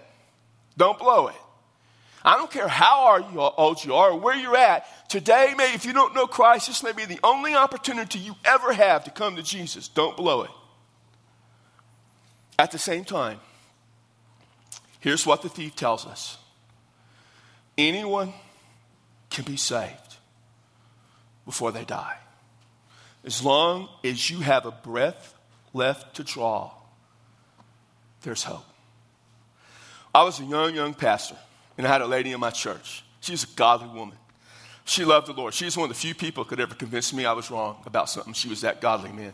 Don't 0.77 0.99
blow 0.99 1.29
it. 1.29 1.37
I 2.27 2.37
don't 2.37 2.51
care 2.51 2.67
how 2.67 3.23
old 3.57 3.85
you 3.85 3.95
are 3.95 4.11
or 4.11 4.19
where 4.19 4.35
you're 4.35 4.57
at. 4.57 4.85
Today, 5.09 5.55
maybe 5.57 5.75
if 5.75 5.87
you 5.87 5.93
don't 5.93 6.13
know 6.13 6.27
Christ, 6.27 6.67
this 6.67 6.83
may 6.83 6.91
be 6.91 7.05
the 7.05 7.21
only 7.23 7.55
opportunity 7.55 8.19
you 8.19 8.35
ever 8.45 8.73
have 8.73 9.05
to 9.05 9.13
come 9.13 9.37
to 9.37 9.45
Jesus. 9.45 9.87
Don't 9.87 10.17
blow 10.17 10.43
it. 10.43 10.51
At 12.59 12.73
the 12.73 12.79
same 12.79 13.05
time, 13.05 13.39
here's 14.99 15.25
what 15.25 15.43
the 15.43 15.49
thief 15.49 15.77
tells 15.77 16.05
us 16.05 16.37
anyone 17.79 18.33
can 19.31 19.45
be 19.45 19.57
saved 19.57 20.17
before 21.45 21.71
they 21.71 21.85
die. 21.85 22.17
As 23.25 23.45
long 23.45 23.89
as 24.03 24.31
you 24.31 24.41
have 24.41 24.67
a 24.67 24.73
breath 24.73 25.35
left 25.73 26.17
to 26.17 26.25
draw, 26.25 26.73
there's 28.23 28.43
hope. 28.43 28.65
I 30.13 30.25
was 30.25 30.41
a 30.41 30.45
young, 30.45 30.75
young 30.75 30.95
pastor, 30.95 31.37
and 31.77 31.87
I 31.87 31.91
had 31.91 32.03
a 32.03 32.07
lady 32.07 32.33
in 32.33 32.41
my 32.41 32.51
church. 32.51 33.03
She 33.21 33.33
was 33.33 33.45
a 33.45 33.49
godly 33.57 33.89
woman. 33.89 34.17
She 34.85 35.05
loved 35.05 35.27
the 35.27 35.33
Lord. 35.33 35.53
She 35.53 35.65
was 35.65 35.77
one 35.77 35.91
of 35.91 35.97
the 35.97 36.01
few 36.01 36.15
people 36.15 36.45
who 36.45 36.51
could 36.51 36.61
ever 36.61 36.75
convince 36.75 37.13
me 37.13 37.27
I 37.27 37.33
was 37.33 37.51
wrong 37.51 37.77
about 37.87 38.09
something. 38.09 38.33
She 38.35 38.49
was 38.49 38.61
that 38.61 38.81
godly 38.81 39.11
man. 39.11 39.33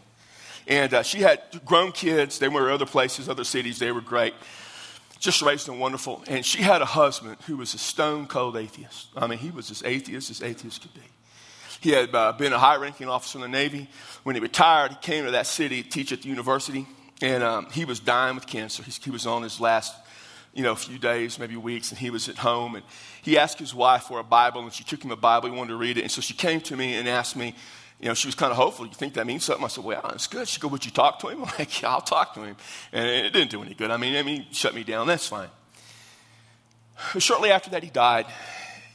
And 0.67 0.95
uh, 0.95 1.03
she 1.03 1.21
had 1.21 1.41
grown 1.65 1.93
kids. 1.93 2.39
They 2.39 2.49
were 2.49 2.71
other 2.71 2.87
places, 2.87 3.29
other 3.29 3.45
cities. 3.45 3.79
They 3.79 3.93
were 3.93 4.01
great. 4.01 4.35
Just 5.19 5.43
raised 5.43 5.67
them 5.69 5.79
wonderful. 5.79 6.25
And 6.27 6.45
she 6.45 6.63
had 6.63 6.83
a 6.83 6.87
husband 6.87 7.37
who 7.47 7.59
was 7.59 7.75
a 7.75 7.79
stone 7.79 8.27
cold 8.27 8.57
atheist. 8.57 9.09
I 9.17 9.27
mean, 9.27 9.39
he 9.39 9.51
was 9.51 9.71
as 9.71 9.83
atheist 9.85 10.31
as 10.31 10.43
atheist 10.43 10.83
could 10.83 10.95
be. 10.95 11.01
He 11.81 11.91
had 11.91 12.15
uh, 12.15 12.33
been 12.33 12.53
a 12.53 12.59
high 12.59 12.77
ranking 12.77 13.09
officer 13.09 13.39
in 13.39 13.43
the 13.43 13.49
Navy. 13.49 13.89
When 14.23 14.37
he 14.37 14.41
retired, 14.41 14.93
he 14.93 14.97
came 14.99 15.25
to 15.25 15.33
that 15.33 15.49
city 15.49 15.83
to 15.83 15.89
teach 15.89 16.13
at 16.13 16.23
the 16.23 16.29
university, 16.29 16.87
and 17.21 17.43
um, 17.43 17.67
he 17.73 17.85
was 17.85 17.99
dying 17.99 18.37
with 18.37 18.47
cancer. 18.47 18.85
He 18.85 19.11
was 19.11 19.27
on 19.27 19.43
his 19.43 19.61
last 19.61 19.93
you 20.55 20.63
know, 20.63 20.73
a 20.73 20.77
few 20.77 20.99
days, 20.99 21.39
maybe 21.39 21.57
weeks, 21.57 21.91
and 21.91 21.99
he 21.99 22.11
was 22.11 22.29
at 22.29 22.37
home. 22.37 22.75
And 22.75 22.85
he 23.23 23.39
asked 23.39 23.59
his 23.59 23.75
wife 23.75 24.05
for 24.05 24.19
a 24.19 24.25
Bible, 24.25 24.63
and 24.63 24.73
she 24.73 24.85
took 24.85 25.03
him 25.03 25.11
a 25.11 25.17
Bible. 25.17 25.51
He 25.51 25.57
wanted 25.57 25.71
to 25.71 25.77
read 25.77 25.99
it. 25.99 26.03
And 26.03 26.11
so 26.11 26.21
she 26.21 26.35
came 26.35 26.61
to 26.63 26.77
me 26.77 26.95
and 26.95 27.09
asked 27.09 27.37
me, 27.37 27.55
you 28.01 28.09
know, 28.09 28.15
she 28.15 28.27
was 28.27 28.35
kind 28.35 28.51
of 28.51 28.57
hopeful. 28.57 28.85
You 28.85 28.93
think 28.93 29.15
that 29.15 29.27
means 29.27 29.45
something? 29.45 29.65
I 29.65 29.69
said, 29.69 29.85
well, 29.85 30.11
it's 30.13 30.27
good. 30.27 30.49
She 30.49 30.61
go, 30.61 30.69
would 30.69 30.85
you 30.85 30.91
talk 30.91 31.21
to 31.21 31.29
him? 31.29 31.45
I'm 31.45 31.51
like, 31.59 31.81
yeah, 31.81 31.91
I'll 31.91 32.01
talk 32.01 32.35
to 32.35 32.43
him. 32.43 32.57
And 32.93 33.07
it 33.09 33.33
didn't 33.33 33.51
do 33.51 33.63
any 33.63 33.75
good. 33.75 33.91
I 33.91 33.97
mean, 33.97 34.17
I 34.17 34.23
mean, 34.23 34.47
shut 34.51 34.75
me 34.75 34.83
down. 34.83 35.07
That's 35.07 35.29
fine. 35.29 35.49
But 37.13 37.23
shortly 37.23 37.51
after 37.51 37.71
that, 37.71 37.83
he 37.83 37.91
died. 37.91 38.27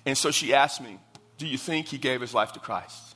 And 0.06 0.18
so 0.18 0.30
she 0.30 0.54
asked 0.54 0.82
me, 0.82 1.00
Do 1.38 1.48
you 1.48 1.58
think 1.58 1.88
he 1.88 1.98
gave 1.98 2.22
his 2.22 2.34
life 2.34 2.54
to 2.54 2.60
Christ? 2.60 3.16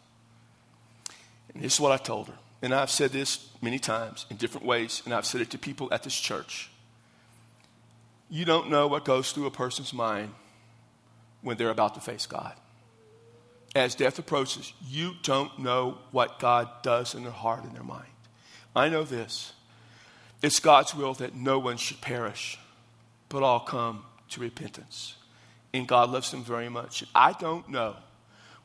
And 1.54 1.62
this 1.62 1.75
is 1.75 1.80
what 1.80 1.91
I 1.91 1.97
told 1.97 2.27
her. 2.27 2.36
And 2.62 2.73
I've 2.73 2.91
said 2.91 3.12
this 3.12 3.49
many 3.62 3.80
times 3.80 4.25
in 4.30 4.38
different 4.38 4.65
ways, 4.65 5.01
and 5.06 5.13
I've 5.13 5.25
said 5.25 5.41
it 5.41 5.49
to 5.51 5.58
people 5.58 5.89
at 5.91 6.04
this 6.04 6.17
church. 6.17 6.71
You 8.34 8.46
don't 8.46 8.70
know 8.70 8.88
what 8.88 9.04
goes 9.04 9.34
through 9.34 9.46
a 9.48 9.52
person's 9.52 9.91
mind 9.91 10.34
when 11.41 11.58
they're 11.58 11.70
about 11.70 11.96
to 11.96 12.00
face 12.00 12.26
God. 12.26 12.54
As 13.76 13.94
death 13.94 14.17
approaches, 14.20 14.72
you 14.88 15.15
don't 15.22 15.60
know 15.60 15.98
what 16.12 16.39
God 16.39 16.70
does 16.82 17.13
in 17.13 17.24
their 17.24 17.32
heart 17.32 17.65
and 17.65 17.76
their 17.76 17.84
mind. 17.84 18.08
I 18.74 18.88
know 18.88 19.04
this 19.04 19.52
it's 20.41 20.60
God's 20.60 20.96
will 20.96 21.13
that 21.15 21.36
no 21.36 21.60
one 21.60 21.76
should 21.76 22.00
perish, 22.00 22.58
but 23.28 23.44
all 23.44 23.60
come 23.60 24.06
to 24.30 24.39
repentance. 24.39 25.15
And 25.74 25.86
God 25.86 26.10
loves 26.10 26.32
them 26.32 26.44
very 26.44 26.70
much. 26.70 27.04
I 27.13 27.34
don't 27.34 27.67
know 27.70 27.98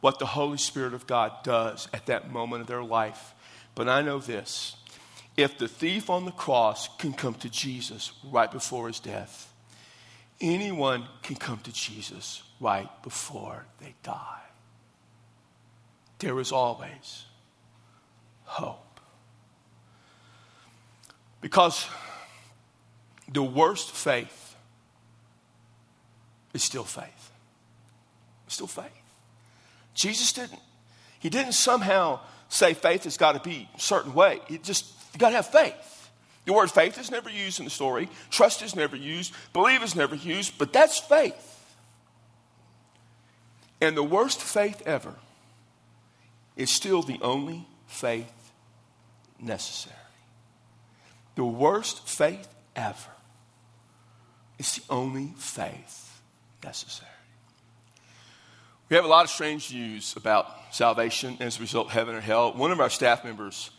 what 0.01 0.21
the 0.21 0.27
Holy 0.27 0.59
Spirit 0.59 0.95
of 0.95 1.09
God 1.09 1.33
does 1.43 1.89
at 1.93 2.07
that 2.07 2.31
moment 2.31 2.63
of 2.63 2.69
their 2.69 2.85
life, 2.85 3.35
but 3.75 3.89
I 3.89 4.03
know 4.03 4.21
this. 4.21 4.77
If 5.37 5.59
the 5.59 5.69
thief 5.69 6.09
on 6.09 6.25
the 6.25 6.31
cross 6.31 6.89
can 6.99 7.13
come 7.13 7.35
to 7.35 7.51
Jesus 7.51 8.13
right 8.25 8.51
before 8.51 8.87
his 8.87 9.01
death, 9.01 9.53
anyone 10.41 11.07
can 11.23 11.37
come 11.37 11.59
to 11.61 11.73
Jesus 11.73 12.43
right 12.61 12.89
before 13.03 13.67
they 13.81 13.95
die. 14.03 14.41
There 16.19 16.39
is 16.41 16.53
always 16.53 17.25
hope. 18.45 19.01
Because 21.41 21.87
the 23.31 23.43
worst 23.43 23.91
faith 23.91 24.57
is 26.55 26.63
still 26.63 26.85
faith. 26.85 27.31
still 28.49 28.67
faith. 28.67 28.87
Jesus 29.95 30.33
didn't, 30.33 30.61
he 31.19 31.29
didn't 31.29 31.53
somehow 31.53 32.21
say 32.49 32.75
faith 32.75 33.05
has 33.05 33.17
got 33.17 33.33
to 33.33 33.41
be 33.41 33.69
a 33.77 33.81
certain 33.81 34.15
way. 34.15 34.41
It 34.49 34.63
just, 34.63 34.87
you 35.13 35.19
got 35.19 35.31
to 35.31 35.37
have 35.37 35.49
faith. 35.49 35.96
The 36.47 36.53
word 36.53 36.71
faith 36.71 36.99
is 36.99 37.11
never 37.11 37.29
used 37.29 37.59
in 37.59 37.65
the 37.65 37.71
story, 37.71 38.09
trust 38.31 38.63
is 38.63 38.75
never 38.75 38.97
used, 38.97 39.35
believe 39.53 39.83
is 39.83 39.95
never 39.95 40.15
used, 40.15 40.59
but 40.59 40.73
that's 40.73 40.99
faith. 40.99 41.53
And 43.81 43.97
the 43.97 44.03
worst 44.03 44.41
faith 44.41 44.83
ever 44.87 45.15
is 46.57 46.71
still 46.71 47.03
the 47.03 47.19
only 47.21 47.67
faith 47.87 48.33
necessary 49.39 49.97
the 51.37 51.45
worst 51.45 52.09
faith 52.09 52.49
ever 52.75 53.11
is 54.59 54.75
the 54.75 54.83
only 54.91 55.35
faith 55.37 56.21
necessary. 56.65 57.11
We 58.89 58.97
have 58.97 59.05
a 59.05 59.09
lot 59.09 59.25
of 59.25 59.31
strange 59.31 59.69
views 59.69 60.17
about 60.17 60.47
salvation 60.71 61.37
as 61.41 61.59
a 61.59 61.61
result, 61.61 61.91
heaven 61.91 62.15
or 62.15 62.21
hell. 62.21 62.53
One 62.53 62.73
of 62.73 62.81
our 62.81 62.91
staff 62.91 63.25
members 63.25 63.71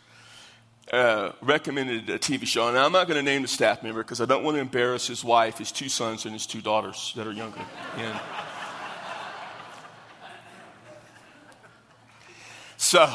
uh, 0.92 1.32
recommended 1.42 2.08
a 2.10 2.18
TV 2.18 2.46
show, 2.46 2.68
and 2.68 2.78
I'm 2.78 2.92
not 2.92 3.06
going 3.06 3.16
to 3.16 3.22
name 3.22 3.42
the 3.42 3.48
staff 3.48 3.82
member 3.82 4.02
because 4.02 4.20
I 4.20 4.24
don't 4.24 4.44
want 4.44 4.56
to 4.56 4.60
embarrass 4.60 5.06
his 5.06 5.22
wife, 5.22 5.58
his 5.58 5.72
two 5.72 5.88
sons, 5.88 6.24
and 6.24 6.32
his 6.32 6.46
two 6.46 6.60
daughters 6.60 7.12
that 7.16 7.26
are 7.26 7.32
younger. 7.32 7.60
And 7.96 8.18
so, 12.76 13.12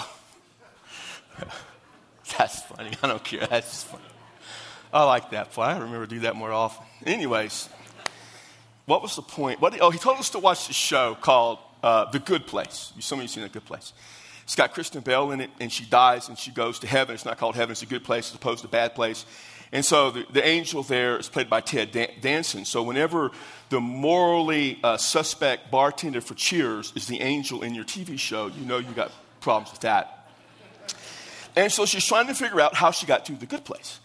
that's 2.38 2.62
funny. 2.64 2.92
I 3.02 3.08
don't 3.08 3.24
care. 3.24 3.48
That's 3.48 3.84
funny. 3.84 4.04
I 4.94 5.04
like 5.06 5.32
that. 5.32 5.58
I 5.58 5.78
remember 5.78 6.06
do 6.06 6.20
that 6.22 6.36
more 6.36 6.52
often. 6.52 6.86
Anyways, 7.06 7.68
what 8.86 9.02
was 9.02 9.16
the 9.16 9.24
point? 9.24 9.60
What, 9.60 9.80
oh, 9.82 9.90
he 9.90 9.98
told 9.98 10.20
us 10.20 10.30
to 10.32 10.40
watch 10.40 10.68
this 10.68 10.76
show 10.76 11.16
called 11.20 11.58
uh, 11.82 12.12
The 12.12 12.20
Good 12.20 12.46
Place. 12.46 12.94
Some 13.00 13.20
of 13.20 13.24
you 13.24 13.28
seen 13.28 13.44
The 13.44 13.50
Good 13.50 13.66
Place. 13.66 13.94
It's 14.44 14.56
got 14.56 14.74
Kristen 14.74 15.02
Bell 15.02 15.32
in 15.32 15.42
it, 15.42 15.50
and 15.60 15.72
she 15.72 15.86
dies 15.86 16.28
and 16.28 16.38
she 16.38 16.52
goes 16.52 16.80
to 16.80 16.88
heaven. 16.88 17.16
It's 17.16 17.26
not 17.26 17.38
called 17.38 17.56
heaven, 17.56 17.72
it's 17.72 17.82
a 17.82 17.88
good 17.88 18.04
place 18.04 18.30
as 18.30 18.36
opposed 18.36 18.62
to 18.62 18.68
a 18.68 18.72
bad 18.72 18.96
place. 18.96 19.26
And 19.72 19.84
so 19.84 20.12
the, 20.12 20.26
the 20.32 20.46
angel 20.46 20.84
there 20.84 21.18
is 21.18 21.28
played 21.28 21.50
by 21.50 21.62
Ted 21.62 21.92
Dan- 21.92 22.12
Danson. 22.22 22.64
So 22.64 22.84
whenever 22.84 23.32
the 23.70 23.80
morally 23.80 24.80
uh, 24.84 24.98
suspect 24.98 25.72
bartender 25.72 26.22
for 26.22 26.36
Cheers 26.36 26.94
is 26.96 27.08
the 27.08 27.22
angel 27.22 27.64
in 27.64 27.74
your 27.74 27.84
TV 27.84 28.20
show, 28.20 28.48
you 28.48 28.66
know 28.66 28.78
you 28.78 28.92
got 28.94 29.12
problems 29.42 29.72
with 29.72 29.82
that. 29.82 30.30
And 31.56 31.72
so 31.72 31.86
she's 31.86 32.06
trying 32.06 32.28
to 32.28 32.36
figure 32.36 32.62
out 32.62 32.76
how 32.76 32.92
she 32.92 33.08
got 33.08 33.26
to 33.26 33.34
the 33.34 33.46
good 33.48 33.66
place. 33.66 34.00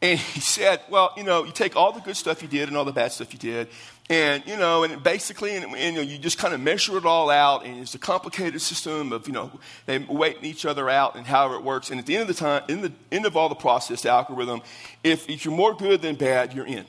And 0.00 0.18
he 0.18 0.40
said, 0.40 0.80
Well, 0.88 1.12
you 1.16 1.24
know, 1.24 1.44
you 1.44 1.52
take 1.52 1.76
all 1.76 1.92
the 1.92 2.00
good 2.00 2.16
stuff 2.16 2.42
you 2.42 2.48
did 2.48 2.68
and 2.68 2.76
all 2.76 2.84
the 2.84 2.92
bad 2.92 3.12
stuff 3.12 3.32
you 3.32 3.38
did, 3.38 3.68
and, 4.10 4.42
you 4.46 4.56
know, 4.56 4.84
and 4.84 5.02
basically, 5.02 5.54
and, 5.54 5.66
and 5.74 5.96
you, 5.96 6.02
know, 6.02 6.08
you 6.08 6.16
just 6.16 6.38
kind 6.38 6.54
of 6.54 6.60
measure 6.60 6.96
it 6.96 7.04
all 7.04 7.28
out, 7.28 7.66
and 7.66 7.80
it's 7.80 7.94
a 7.94 7.98
complicated 7.98 8.62
system 8.62 9.12
of, 9.12 9.26
you 9.26 9.34
know, 9.34 9.50
they 9.84 9.98
waiting 9.98 10.46
each 10.46 10.64
other 10.64 10.88
out 10.88 11.14
and 11.14 11.26
however 11.26 11.56
it 11.56 11.62
works. 11.62 11.90
And 11.90 12.00
at 12.00 12.06
the 12.06 12.16
end 12.16 12.22
of 12.22 12.28
the 12.28 12.34
time, 12.34 12.62
in 12.68 12.80
the 12.80 12.92
end 13.12 13.26
of 13.26 13.36
all 13.36 13.50
the 13.50 13.54
process, 13.54 14.02
the 14.02 14.08
algorithm, 14.08 14.62
if, 15.04 15.28
if 15.28 15.44
you're 15.44 15.54
more 15.54 15.74
good 15.74 16.00
than 16.00 16.14
bad, 16.14 16.54
you're 16.54 16.66
in. 16.66 16.78
At 16.78 16.86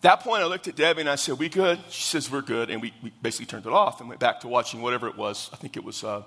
that 0.00 0.20
point, 0.20 0.42
I 0.42 0.46
looked 0.46 0.68
at 0.68 0.74
Debbie 0.74 1.02
and 1.02 1.10
I 1.10 1.16
said, 1.16 1.38
We 1.38 1.50
good? 1.50 1.78
She 1.90 2.02
says, 2.02 2.30
We're 2.30 2.40
good. 2.40 2.70
And 2.70 2.80
we, 2.80 2.94
we 3.02 3.12
basically 3.20 3.46
turned 3.46 3.66
it 3.66 3.72
off 3.72 4.00
and 4.00 4.08
went 4.08 4.20
back 4.20 4.40
to 4.40 4.48
watching 4.48 4.80
whatever 4.80 5.06
it 5.06 5.16
was. 5.18 5.50
I 5.52 5.56
think 5.56 5.76
it 5.76 5.84
was 5.84 6.02
uh, 6.02 6.22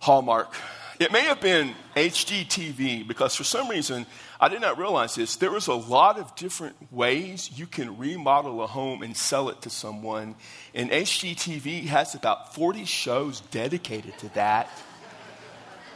Hallmark 0.00 0.54
it 1.00 1.12
may 1.12 1.22
have 1.22 1.40
been 1.40 1.74
HGTV 1.96 3.06
because 3.06 3.34
for 3.34 3.44
some 3.44 3.68
reason, 3.68 4.06
I 4.40 4.48
did 4.48 4.60
not 4.60 4.78
realize 4.78 5.14
this. 5.14 5.36
There 5.36 5.50
was 5.50 5.66
a 5.66 5.74
lot 5.74 6.18
of 6.18 6.34
different 6.36 6.76
ways 6.92 7.50
you 7.58 7.66
can 7.66 7.98
remodel 7.98 8.62
a 8.62 8.66
home 8.66 9.02
and 9.02 9.16
sell 9.16 9.48
it 9.48 9.62
to 9.62 9.70
someone. 9.70 10.36
And 10.74 10.90
HGTV 10.90 11.86
has 11.86 12.14
about 12.14 12.54
40 12.54 12.84
shows 12.84 13.40
dedicated 13.40 14.16
to 14.18 14.28
that. 14.34 14.68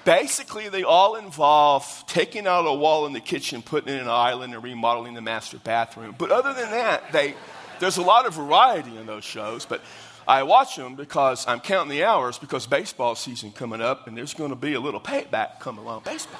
Basically, 0.05 0.69
they 0.69 0.85
all 0.85 1.17
involve 1.17 2.05
taking 2.07 2.47
out 2.47 2.67
a 2.67 2.73
wall 2.73 3.07
in 3.07 3.13
the 3.13 3.21
kitchen, 3.21 3.63
putting 3.63 3.93
in 3.93 4.01
an 4.01 4.09
island, 4.09 4.55
and 4.55 4.63
remodeling 4.63 5.15
the 5.15 5.21
master 5.21 5.59
bathroom. 5.59 6.15
But 6.17 6.33
other 6.33 6.55
than 6.55 6.71
that, 6.71 7.13
they, 7.13 7.35
there's 7.79 7.99
a 7.99 8.03
lot 8.03 8.27
of 8.27 8.35
variety 8.35 8.97
in 8.97 9.07
those 9.07 9.25
shows. 9.25 9.67
But 9.67 9.83
I 10.29 10.43
watch 10.43 10.77
them 10.77 10.95
because 10.95 11.49
I'm 11.49 11.59
counting 11.59 11.89
the 11.89 12.05
hours 12.05 12.37
because 12.37 12.67
baseball 12.67 13.15
season 13.15 13.51
coming 13.51 13.81
up 13.81 14.07
and 14.07 14.15
there's 14.15 14.35
going 14.35 14.51
to 14.51 14.57
be 14.57 14.75
a 14.75 14.81
little 14.81 15.01
payback 15.01 15.59
coming 15.59 15.83
along 15.83 16.03
baseball. 16.05 16.39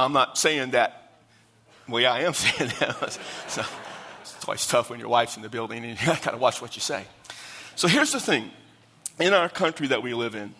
I'm 0.00 0.12
not 0.12 0.36
saying 0.36 0.72
that. 0.72 1.12
Well, 1.88 2.02
yeah, 2.02 2.12
I 2.12 2.20
am 2.22 2.32
saying 2.34 2.72
that. 2.80 3.18
so, 3.46 3.62
it's 4.20 4.44
always 4.48 4.66
tough 4.66 4.90
when 4.90 4.98
your 4.98 5.10
wife's 5.10 5.36
in 5.36 5.42
the 5.42 5.48
building 5.48 5.84
and 5.84 6.00
you 6.00 6.06
got 6.06 6.22
to 6.22 6.36
watch 6.36 6.60
what 6.60 6.74
you 6.74 6.82
say. 6.82 7.04
So 7.76 7.86
here's 7.86 8.10
the 8.10 8.20
thing. 8.20 8.50
In 9.20 9.32
our 9.32 9.48
country 9.48 9.86
that 9.88 10.02
we 10.02 10.12
live 10.12 10.34
in, 10.34 10.54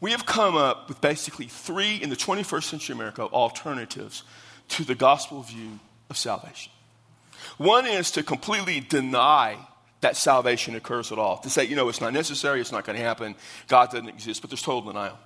we 0.00 0.10
have 0.10 0.26
come 0.26 0.56
up 0.56 0.88
with 0.88 1.00
basically 1.00 1.46
three, 1.46 1.94
in 1.94 2.10
the 2.10 2.16
21st 2.16 2.64
century 2.64 2.94
America, 2.94 3.22
alternatives 3.22 4.24
to 4.70 4.82
the 4.82 4.96
gospel 4.96 5.42
view 5.42 5.78
of 6.08 6.16
salvation. 6.16 6.72
One 7.58 7.86
is 7.86 8.10
to 8.12 8.22
completely 8.22 8.80
deny 8.80 9.56
that 10.00 10.16
salvation 10.16 10.74
occurs 10.74 11.12
at 11.12 11.18
all. 11.18 11.38
To 11.38 11.50
say, 11.50 11.64
you 11.64 11.76
know, 11.76 11.88
it's 11.88 12.00
not 12.00 12.12
necessary, 12.12 12.60
it's 12.60 12.72
not 12.72 12.84
going 12.84 12.96
to 12.96 13.04
happen, 13.04 13.34
God 13.68 13.90
doesn't 13.90 14.08
exist, 14.08 14.40
but 14.40 14.50
there's 14.50 14.62
total 14.62 14.82
denial. 14.92 15.18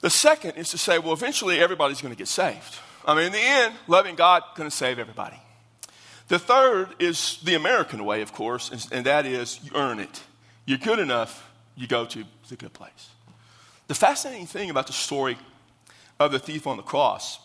The 0.00 0.10
second 0.10 0.52
is 0.56 0.68
to 0.70 0.78
say, 0.78 0.98
well, 0.98 1.14
eventually 1.14 1.58
everybody's 1.60 2.02
going 2.02 2.12
to 2.12 2.18
get 2.18 2.28
saved. 2.28 2.78
I 3.06 3.14
mean, 3.14 3.26
in 3.26 3.32
the 3.32 3.38
end, 3.38 3.74
loving 3.86 4.16
God 4.16 4.42
going 4.54 4.68
to 4.68 4.76
save 4.76 4.98
everybody. 4.98 5.36
The 6.28 6.38
third 6.38 6.88
is 6.98 7.38
the 7.44 7.54
American 7.54 8.04
way, 8.04 8.22
of 8.22 8.32
course, 8.32 8.88
and 8.90 9.04
that 9.06 9.26
is 9.26 9.60
you 9.62 9.70
earn 9.74 10.00
it. 10.00 10.22
You're 10.66 10.78
good 10.78 10.98
enough, 10.98 11.50
you 11.76 11.86
go 11.86 12.06
to 12.06 12.24
the 12.48 12.56
good 12.56 12.72
place. 12.72 13.10
The 13.88 13.94
fascinating 13.94 14.46
thing 14.46 14.70
about 14.70 14.86
the 14.86 14.94
story 14.94 15.36
of 16.18 16.32
the 16.32 16.38
thief 16.38 16.66
on 16.66 16.78
the 16.78 16.82
cross 16.82 17.38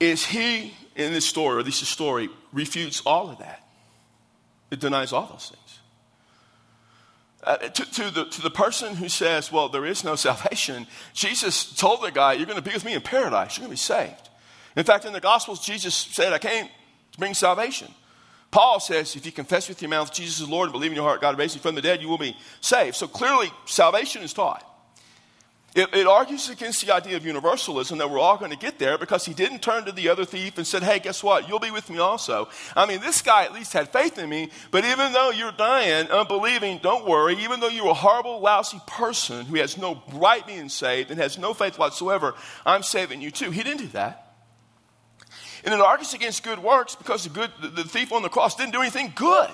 is 0.00 0.26
he, 0.26 0.74
in 0.94 1.12
this 1.12 1.26
story, 1.26 1.56
or 1.56 1.60
at 1.60 1.64
least 1.66 1.80
the 1.80 1.86
story, 1.86 2.28
refutes 2.52 3.02
all 3.04 3.30
of 3.30 3.38
that. 3.38 3.66
It 4.70 4.80
denies 4.80 5.12
all 5.12 5.26
those 5.26 5.50
things. 5.50 5.78
Uh, 7.42 7.56
to, 7.58 7.90
to, 7.92 8.10
the, 8.10 8.24
to 8.24 8.40
the 8.40 8.50
person 8.50 8.96
who 8.96 9.08
says, 9.08 9.52
well, 9.52 9.68
there 9.68 9.84
is 9.84 10.02
no 10.02 10.16
salvation, 10.16 10.86
Jesus 11.12 11.76
told 11.76 12.02
the 12.02 12.10
guy, 12.10 12.32
you're 12.32 12.46
going 12.46 12.56
to 12.56 12.62
be 12.62 12.72
with 12.72 12.84
me 12.84 12.94
in 12.94 13.02
paradise. 13.02 13.56
You're 13.56 13.66
going 13.66 13.76
to 13.76 13.82
be 13.82 13.86
saved. 13.94 14.30
In 14.76 14.84
fact, 14.84 15.04
in 15.04 15.12
the 15.12 15.20
Gospels, 15.20 15.64
Jesus 15.64 15.94
said, 15.94 16.32
I 16.32 16.38
came 16.38 16.66
to 16.66 17.18
bring 17.18 17.34
salvation. 17.34 17.92
Paul 18.50 18.80
says, 18.80 19.14
if 19.16 19.26
you 19.26 19.32
confess 19.32 19.68
with 19.68 19.82
your 19.82 19.88
mouth 19.88 20.12
Jesus 20.12 20.40
is 20.40 20.48
Lord 20.48 20.66
and 20.66 20.72
believe 20.72 20.92
in 20.92 20.96
your 20.96 21.04
heart 21.04 21.20
God 21.20 21.36
raised 21.36 21.56
him 21.56 21.60
from 21.60 21.74
the 21.74 21.82
dead, 21.82 22.00
you 22.00 22.08
will 22.08 22.18
be 22.18 22.36
saved. 22.60 22.96
So 22.96 23.08
clearly, 23.08 23.50
salvation 23.66 24.22
is 24.22 24.32
taught. 24.32 24.64
It, 25.74 25.92
it, 25.92 26.06
argues 26.06 26.48
against 26.50 26.86
the 26.86 26.94
idea 26.94 27.16
of 27.16 27.26
universalism 27.26 27.98
that 27.98 28.08
we're 28.08 28.20
all 28.20 28.36
going 28.36 28.52
to 28.52 28.56
get 28.56 28.78
there 28.78 28.96
because 28.96 29.24
he 29.24 29.34
didn't 29.34 29.60
turn 29.60 29.84
to 29.86 29.92
the 29.92 30.08
other 30.08 30.24
thief 30.24 30.56
and 30.56 30.64
said, 30.64 30.84
Hey, 30.84 31.00
guess 31.00 31.20
what? 31.20 31.48
You'll 31.48 31.58
be 31.58 31.72
with 31.72 31.90
me 31.90 31.98
also. 31.98 32.48
I 32.76 32.86
mean, 32.86 33.00
this 33.00 33.22
guy 33.22 33.44
at 33.44 33.52
least 33.52 33.72
had 33.72 33.88
faith 33.88 34.16
in 34.16 34.30
me, 34.30 34.50
but 34.70 34.84
even 34.84 35.12
though 35.12 35.30
you're 35.30 35.50
dying, 35.50 36.06
unbelieving, 36.10 36.78
don't 36.80 37.08
worry. 37.08 37.34
Even 37.38 37.58
though 37.58 37.68
you're 37.68 37.88
a 37.88 37.94
horrible, 37.94 38.40
lousy 38.40 38.80
person 38.86 39.46
who 39.46 39.56
has 39.56 39.76
no 39.76 40.00
right 40.12 40.46
being 40.46 40.68
saved 40.68 41.10
and 41.10 41.20
has 41.20 41.38
no 41.38 41.52
faith 41.52 41.76
whatsoever, 41.76 42.34
I'm 42.64 42.84
saving 42.84 43.20
you 43.20 43.32
too. 43.32 43.50
He 43.50 43.64
didn't 43.64 43.80
do 43.80 43.88
that. 43.88 44.36
And 45.64 45.74
it 45.74 45.80
argues 45.80 46.14
against 46.14 46.44
good 46.44 46.60
works 46.60 46.94
because 46.94 47.24
the, 47.24 47.30
good, 47.30 47.50
the, 47.60 47.68
the 47.68 47.84
thief 47.84 48.12
on 48.12 48.22
the 48.22 48.28
cross 48.28 48.54
didn't 48.54 48.74
do 48.74 48.80
anything 48.80 49.12
good. 49.16 49.50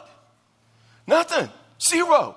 Nothing. 1.07 1.49
Zero. 1.81 2.37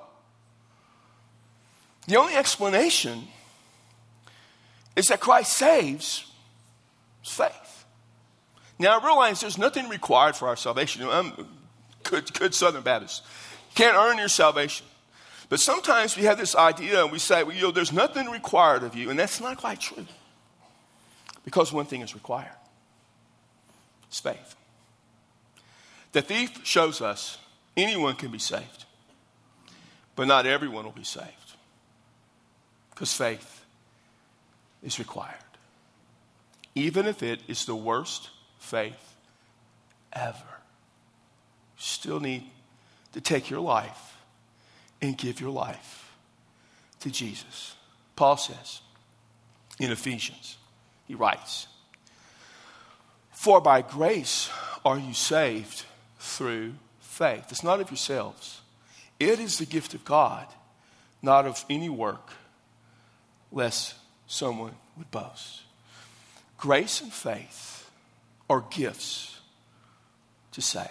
The 2.07 2.15
only 2.15 2.35
explanation 2.35 3.27
is 4.95 5.07
that 5.07 5.19
Christ 5.19 5.53
saves 5.53 6.31
faith. 7.23 7.85
Now, 8.79 8.99
I 8.99 9.05
realize 9.05 9.41
there's 9.41 9.57
nothing 9.57 9.89
required 9.89 10.35
for 10.35 10.47
our 10.47 10.55
salvation. 10.55 11.07
I'm 11.07 11.47
good, 12.03 12.33
good 12.33 12.53
Southern 12.53 12.83
Baptist. 12.83 13.23
You 13.71 13.75
can't 13.75 13.95
earn 13.95 14.17
your 14.17 14.27
salvation. 14.27 14.85
But 15.49 15.59
sometimes 15.59 16.17
we 16.17 16.23
have 16.23 16.37
this 16.37 16.55
idea 16.55 17.03
and 17.03 17.11
we 17.11 17.19
say, 17.19 17.43
well, 17.43 17.55
you 17.55 17.61
know, 17.61 17.71
there's 17.71 17.93
nothing 17.93 18.29
required 18.29 18.83
of 18.83 18.95
you, 18.95 19.09
and 19.09 19.19
that's 19.19 19.39
not 19.39 19.57
quite 19.57 19.79
true. 19.79 20.05
Because 21.45 21.73
one 21.73 21.85
thing 21.85 22.01
is 22.01 22.13
required 22.13 22.55
it's 24.07 24.19
faith. 24.19 24.55
The 26.11 26.21
thief 26.21 26.61
shows 26.63 27.01
us 27.01 27.39
anyone 27.75 28.15
can 28.15 28.31
be 28.31 28.39
saved, 28.39 28.85
but 30.15 30.27
not 30.27 30.45
everyone 30.45 30.85
will 30.85 30.91
be 30.91 31.03
saved. 31.03 31.27
Because 32.91 33.11
faith 33.11 33.62
is 34.83 34.99
required. 34.99 35.37
Even 36.75 37.05
if 37.05 37.23
it 37.23 37.41
is 37.47 37.65
the 37.65 37.75
worst 37.75 38.29
faith 38.59 39.15
ever, 40.11 40.37
you 40.37 41.77
still 41.77 42.19
need 42.19 42.43
to 43.13 43.21
take 43.21 43.49
your 43.49 43.59
life 43.59 44.17
and 45.01 45.17
give 45.17 45.39
your 45.39 45.51
life 45.51 46.15
to 46.99 47.11
Jesus. 47.11 47.75
Paul 48.15 48.37
says 48.37 48.81
in 49.79 49.91
Ephesians, 49.91 50.57
he 51.07 51.15
writes, 51.15 51.67
For 53.31 53.61
by 53.61 53.81
grace 53.81 54.49
are 54.85 54.97
you 54.97 55.13
saved 55.13 55.85
through 56.19 56.73
faith. 56.99 57.45
It's 57.49 57.63
not 57.63 57.81
of 57.81 57.89
yourselves, 57.89 58.61
it 59.19 59.39
is 59.39 59.57
the 59.57 59.65
gift 59.65 59.93
of 59.93 60.03
God, 60.05 60.47
not 61.21 61.45
of 61.45 61.63
any 61.69 61.89
work, 61.89 62.31
lest 63.51 63.95
someone 64.27 64.73
would 64.97 65.11
boast. 65.11 65.61
Grace 66.57 67.01
and 67.01 67.11
faith 67.11 67.89
are 68.49 68.63
gifts 68.69 69.39
to 70.51 70.61
save. 70.61 70.87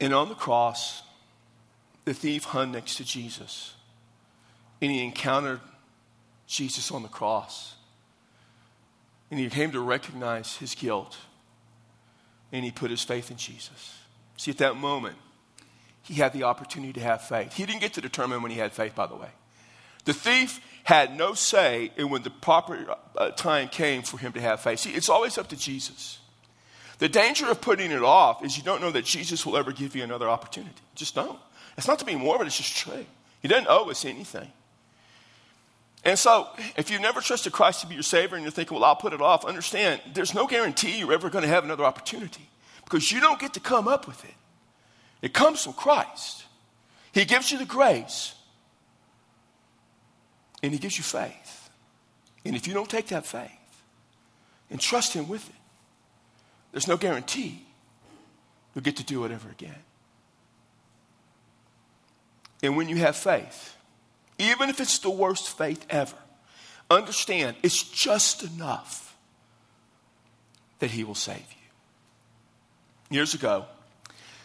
And 0.00 0.14
on 0.14 0.28
the 0.28 0.34
cross, 0.34 1.02
the 2.04 2.14
thief 2.14 2.44
hung 2.44 2.72
next 2.72 2.96
to 2.96 3.04
Jesus, 3.04 3.74
and 4.80 4.90
he 4.90 5.02
encountered 5.02 5.60
Jesus 6.46 6.90
on 6.90 7.02
the 7.02 7.08
cross. 7.08 7.74
And 9.30 9.38
he 9.38 9.50
came 9.50 9.72
to 9.72 9.80
recognize 9.80 10.56
his 10.56 10.74
guilt, 10.74 11.16
and 12.52 12.64
he 12.64 12.70
put 12.70 12.90
his 12.90 13.02
faith 13.02 13.30
in 13.30 13.36
Jesus. 13.36 13.98
See, 14.36 14.50
at 14.50 14.58
that 14.58 14.76
moment, 14.76 15.16
he 16.02 16.14
had 16.14 16.32
the 16.32 16.44
opportunity 16.44 16.94
to 16.94 17.00
have 17.00 17.22
faith. 17.22 17.52
He 17.52 17.66
didn't 17.66 17.80
get 17.80 17.92
to 17.94 18.00
determine 18.00 18.40
when 18.40 18.50
he 18.50 18.58
had 18.58 18.72
faith, 18.72 18.94
by 18.94 19.06
the 19.06 19.16
way. 19.16 19.28
The 20.08 20.14
thief 20.14 20.62
had 20.84 21.18
no 21.18 21.34
say 21.34 21.92
in 21.98 22.08
when 22.08 22.22
the 22.22 22.30
proper 22.30 22.96
uh, 23.14 23.28
time 23.32 23.68
came 23.68 24.00
for 24.00 24.16
him 24.16 24.32
to 24.32 24.40
have 24.40 24.62
faith. 24.62 24.78
See, 24.78 24.90
it's 24.92 25.10
always 25.10 25.36
up 25.36 25.48
to 25.48 25.56
Jesus. 25.56 26.18
The 26.98 27.10
danger 27.10 27.44
of 27.50 27.60
putting 27.60 27.90
it 27.90 28.02
off 28.02 28.42
is 28.42 28.56
you 28.56 28.62
don't 28.62 28.80
know 28.80 28.90
that 28.92 29.04
Jesus 29.04 29.44
will 29.44 29.58
ever 29.58 29.70
give 29.70 29.94
you 29.94 30.02
another 30.02 30.26
opportunity. 30.30 30.80
Just 30.94 31.14
don't. 31.14 31.38
It's 31.76 31.86
not 31.86 31.98
to 31.98 32.06
be 32.06 32.16
morbid, 32.16 32.46
it's 32.46 32.56
just 32.56 32.74
true. 32.74 33.04
He 33.42 33.48
doesn't 33.48 33.66
owe 33.68 33.90
us 33.90 34.06
anything. 34.06 34.50
And 36.04 36.18
so, 36.18 36.48
if 36.78 36.90
you've 36.90 37.02
never 37.02 37.20
trusted 37.20 37.52
Christ 37.52 37.82
to 37.82 37.86
be 37.86 37.92
your 37.92 38.02
Savior 38.02 38.36
and 38.36 38.44
you're 38.44 38.50
thinking, 38.50 38.76
well, 38.76 38.86
I'll 38.86 38.96
put 38.96 39.12
it 39.12 39.20
off, 39.20 39.44
understand 39.44 40.00
there's 40.14 40.32
no 40.32 40.46
guarantee 40.46 41.00
you're 41.00 41.12
ever 41.12 41.28
going 41.28 41.42
to 41.42 41.50
have 41.50 41.64
another 41.64 41.84
opportunity 41.84 42.48
because 42.84 43.12
you 43.12 43.20
don't 43.20 43.38
get 43.38 43.52
to 43.52 43.60
come 43.60 43.86
up 43.86 44.06
with 44.06 44.24
it. 44.24 44.34
It 45.20 45.34
comes 45.34 45.64
from 45.64 45.74
Christ. 45.74 46.46
He 47.12 47.26
gives 47.26 47.52
you 47.52 47.58
the 47.58 47.66
grace 47.66 48.32
and 50.62 50.72
He 50.72 50.78
gives 50.78 50.98
you 50.98 51.04
faith. 51.04 51.70
And 52.44 52.56
if 52.56 52.66
you 52.66 52.74
don't 52.74 52.88
take 52.88 53.08
that 53.08 53.26
faith 53.26 53.50
and 54.70 54.80
trust 54.80 55.12
Him 55.12 55.28
with 55.28 55.48
it, 55.48 55.54
there's 56.72 56.88
no 56.88 56.96
guarantee 56.96 57.64
you'll 58.74 58.82
get 58.82 58.96
to 58.96 59.04
do 59.04 59.24
it 59.24 59.32
ever 59.32 59.50
again. 59.50 59.74
And 62.62 62.76
when 62.76 62.88
you 62.88 62.96
have 62.96 63.16
faith, 63.16 63.76
even 64.38 64.68
if 64.68 64.80
it's 64.80 64.98
the 64.98 65.10
worst 65.10 65.56
faith 65.56 65.84
ever, 65.90 66.16
understand 66.90 67.56
it's 67.62 67.82
just 67.82 68.42
enough 68.42 69.16
that 70.78 70.90
He 70.90 71.04
will 71.04 71.14
save 71.14 71.36
you. 71.38 73.16
Years 73.16 73.34
ago, 73.34 73.64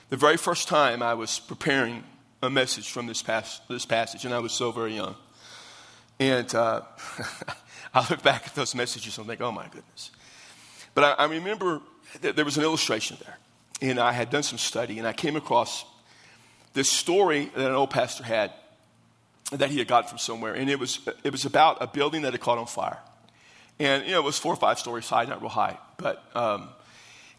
the 0.10 0.17
very 0.17 0.38
first 0.38 0.67
time 0.67 1.02
I 1.02 1.13
was 1.15 1.39
preparing 1.39 2.04
a 2.41 2.49
message 2.49 2.91
from 2.91 3.08
this, 3.08 3.21
pas- 3.21 3.62
this 3.69 3.86
passage, 3.86 4.26
and 4.26 4.34
I 4.34 4.39
was 4.39 4.52
so 4.52 4.71
very 4.71 4.95
young. 4.95 5.15
And 6.19 6.54
uh, 6.54 6.82
I 7.93 8.08
look 8.10 8.21
back 8.23 8.47
at 8.47 8.56
those 8.56 8.76
messages 8.76 9.17
and 9.17 9.28
think, 9.28 9.41
oh 9.41 9.52
my 9.52 9.65
goodness. 9.65 10.12
But 10.93 11.19
I, 11.19 11.23
I 11.23 11.26
remember 11.26 11.82
that 12.21 12.36
there 12.36 12.45
was 12.45 12.58
an 12.58 12.63
illustration 12.63 13.17
there. 13.23 13.38
And 13.82 13.99
I 13.99 14.12
had 14.12 14.30
done 14.30 14.43
some 14.43 14.58
study, 14.58 14.99
and 14.99 15.08
I 15.08 15.13
came 15.13 15.36
across 15.36 15.84
this 16.73 16.89
story 16.89 17.52
that 17.56 17.67
an 17.67 17.73
old 17.73 17.89
pastor 17.89 18.23
had 18.23 18.52
that 19.52 19.69
he 19.69 19.78
had 19.78 19.88
got 19.88 20.10
from 20.10 20.17
somewhere. 20.17 20.54
And 20.54 20.69
it 20.69 20.80
was, 20.80 20.99
it 21.23 21.32
was 21.32 21.45
about 21.45 21.78
a 21.82 21.88
building 21.88 22.23
that 22.23 22.32
had 22.32 22.41
caught 22.41 22.58
on 22.58 22.65
fire. 22.65 22.99
And, 23.80 24.06
you 24.06 24.12
know, 24.12 24.19
it 24.19 24.23
was 24.23 24.38
four 24.38 24.54
or 24.54 24.58
five 24.58 24.80
stories 24.80 25.08
high, 25.10 25.26
not 25.26 25.41
real 25.41 25.49
high. 25.49 25.78
But, 25.97 26.23
um, 26.36 26.69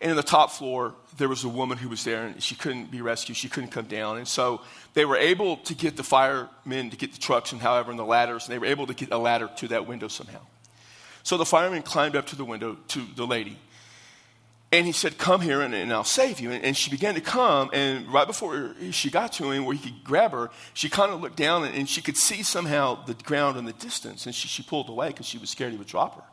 and 0.01 0.11
in 0.11 0.17
the 0.17 0.23
top 0.23 0.51
floor, 0.51 0.95
there 1.17 1.29
was 1.29 1.45
a 1.45 1.49
woman 1.49 1.79
who 1.79 1.89
was 1.89 2.05
there, 2.05 2.27
and 2.27 2.43
she 2.43 2.55
couldn't 2.55 2.91
be 2.91 3.01
rescued. 3.01 3.37
She 3.37 3.49
couldn't 3.49 3.71
come 3.71 3.87
down. 3.87 4.19
And 4.19 4.27
so 4.27 4.61
they 4.95 5.05
were 5.05 5.17
able 5.17 5.59
to 5.59 5.75
get 5.75 5.97
the 5.97 6.03
firemen 6.03 6.91
to 6.91 6.97
get 6.97 7.13
the 7.13 7.21
trucks 7.21 7.53
and, 7.53 7.61
however, 7.61 7.91
and 7.91 7.99
the 7.99 8.05
ladders, 8.05 8.47
and 8.47 8.55
they 8.55 8.59
were 8.59 8.67
able 8.67 8.87
to 8.87 8.95
get 8.95 9.13
a 9.13 9.19
ladder 9.19 9.49
to 9.57 9.69
that 9.69 9.87
window 9.87 10.09
somehow. 10.09 10.41
So 11.23 11.37
the 11.37 11.47
fireman 11.47 11.83
climbed 11.83 12.17
up 12.17 12.27
to 12.27 12.37
the 12.37 12.45
window 12.45 12.77
to 12.89 13.07
the 13.17 13.27
lady 13.27 13.59
and 14.75 14.87
he 14.87 14.93
said, 14.93 15.19
Come 15.19 15.41
here 15.41 15.61
and, 15.61 15.73
and 15.73 15.93
I'll 15.93 16.03
save 16.03 16.41
you. 16.41 16.51
And, 16.51 16.65
and, 16.65 16.77
she 16.77 16.91
began 16.91 17.15
to 17.15 17.21
come. 17.21 17.71
And 17.73 18.13
right 18.13 18.27
before 18.27 18.75
she 18.91 19.09
got 19.09 19.33
to 19.35 19.53
him, 19.53 19.65
where 19.65 19.77
he 19.77 19.91
could 19.91 20.03
grab 20.03 20.33
her, 20.33 20.51
she 20.73 20.89
kind 20.89 21.13
of 21.13 21.21
looked 21.21 21.37
down 21.37 21.63
and, 21.65 21.75
and, 21.77 21.89
she 21.89 22.03
could 22.03 22.17
see 22.17 22.43
somehow 22.43 23.05
the 23.05 23.15
ground 23.15 23.57
in 23.57 23.67
the 23.67 23.73
distance. 23.73 24.27
And 24.27 24.35
she, 24.35 24.49
she 24.49 24.65
pulled 24.65 24.89
away 24.89 25.09
because 25.09 25.27
she 25.27 25.39
was 25.39 25.51
scared 25.51 25.71
he 25.71 25.79
would 25.79 25.87
drop 25.87 26.17
her. 26.17 26.25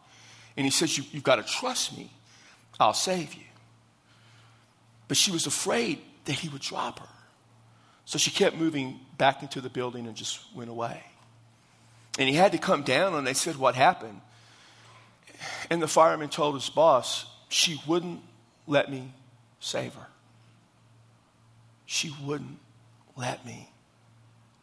And 0.57 0.65
he 0.65 0.71
says, 0.71 0.97
you, 0.97 1.03
You've 1.11 1.23
got 1.23 1.35
to 1.35 1.43
trust 1.43 1.95
me. 1.95 2.11
I'll 2.79 2.93
save 2.93 3.35
you. 3.35 3.43
But 5.11 5.17
she 5.17 5.29
was 5.29 5.45
afraid 5.45 5.99
that 6.23 6.35
he 6.35 6.47
would 6.47 6.61
drop 6.61 6.99
her. 6.99 7.09
So 8.05 8.17
she 8.17 8.31
kept 8.31 8.55
moving 8.55 8.97
back 9.17 9.41
into 9.41 9.59
the 9.59 9.69
building 9.69 10.07
and 10.07 10.15
just 10.15 10.39
went 10.55 10.69
away. 10.69 11.03
And 12.17 12.29
he 12.29 12.35
had 12.35 12.53
to 12.53 12.57
come 12.57 12.83
down, 12.83 13.13
and 13.15 13.27
they 13.27 13.33
said, 13.33 13.57
What 13.57 13.75
happened? 13.75 14.21
And 15.69 15.81
the 15.81 15.87
fireman 15.89 16.29
told 16.29 16.55
his 16.55 16.69
boss, 16.69 17.25
She 17.49 17.77
wouldn't 17.85 18.21
let 18.67 18.89
me 18.89 19.11
save 19.59 19.95
her. 19.95 20.07
She 21.85 22.15
wouldn't 22.23 22.59
let 23.17 23.45
me 23.45 23.69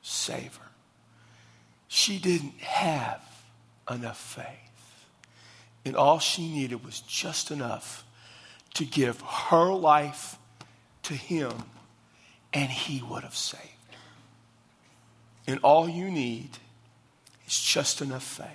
save 0.00 0.56
her. 0.56 0.70
She 1.88 2.18
didn't 2.18 2.58
have 2.60 3.20
enough 3.90 4.18
faith. 4.18 5.04
And 5.84 5.94
all 5.94 6.18
she 6.18 6.48
needed 6.48 6.82
was 6.86 7.00
just 7.00 7.50
enough 7.50 8.06
to 8.78 8.84
give 8.84 9.20
her 9.22 9.72
life 9.72 10.36
to 11.02 11.12
him, 11.12 11.52
and 12.52 12.70
he 12.70 13.02
would 13.02 13.24
have 13.24 13.34
saved 13.34 13.64
her. 13.90 13.98
And 15.48 15.60
all 15.64 15.88
you 15.88 16.12
need 16.12 16.50
is 17.44 17.58
just 17.58 18.00
enough 18.00 18.22
faith 18.22 18.46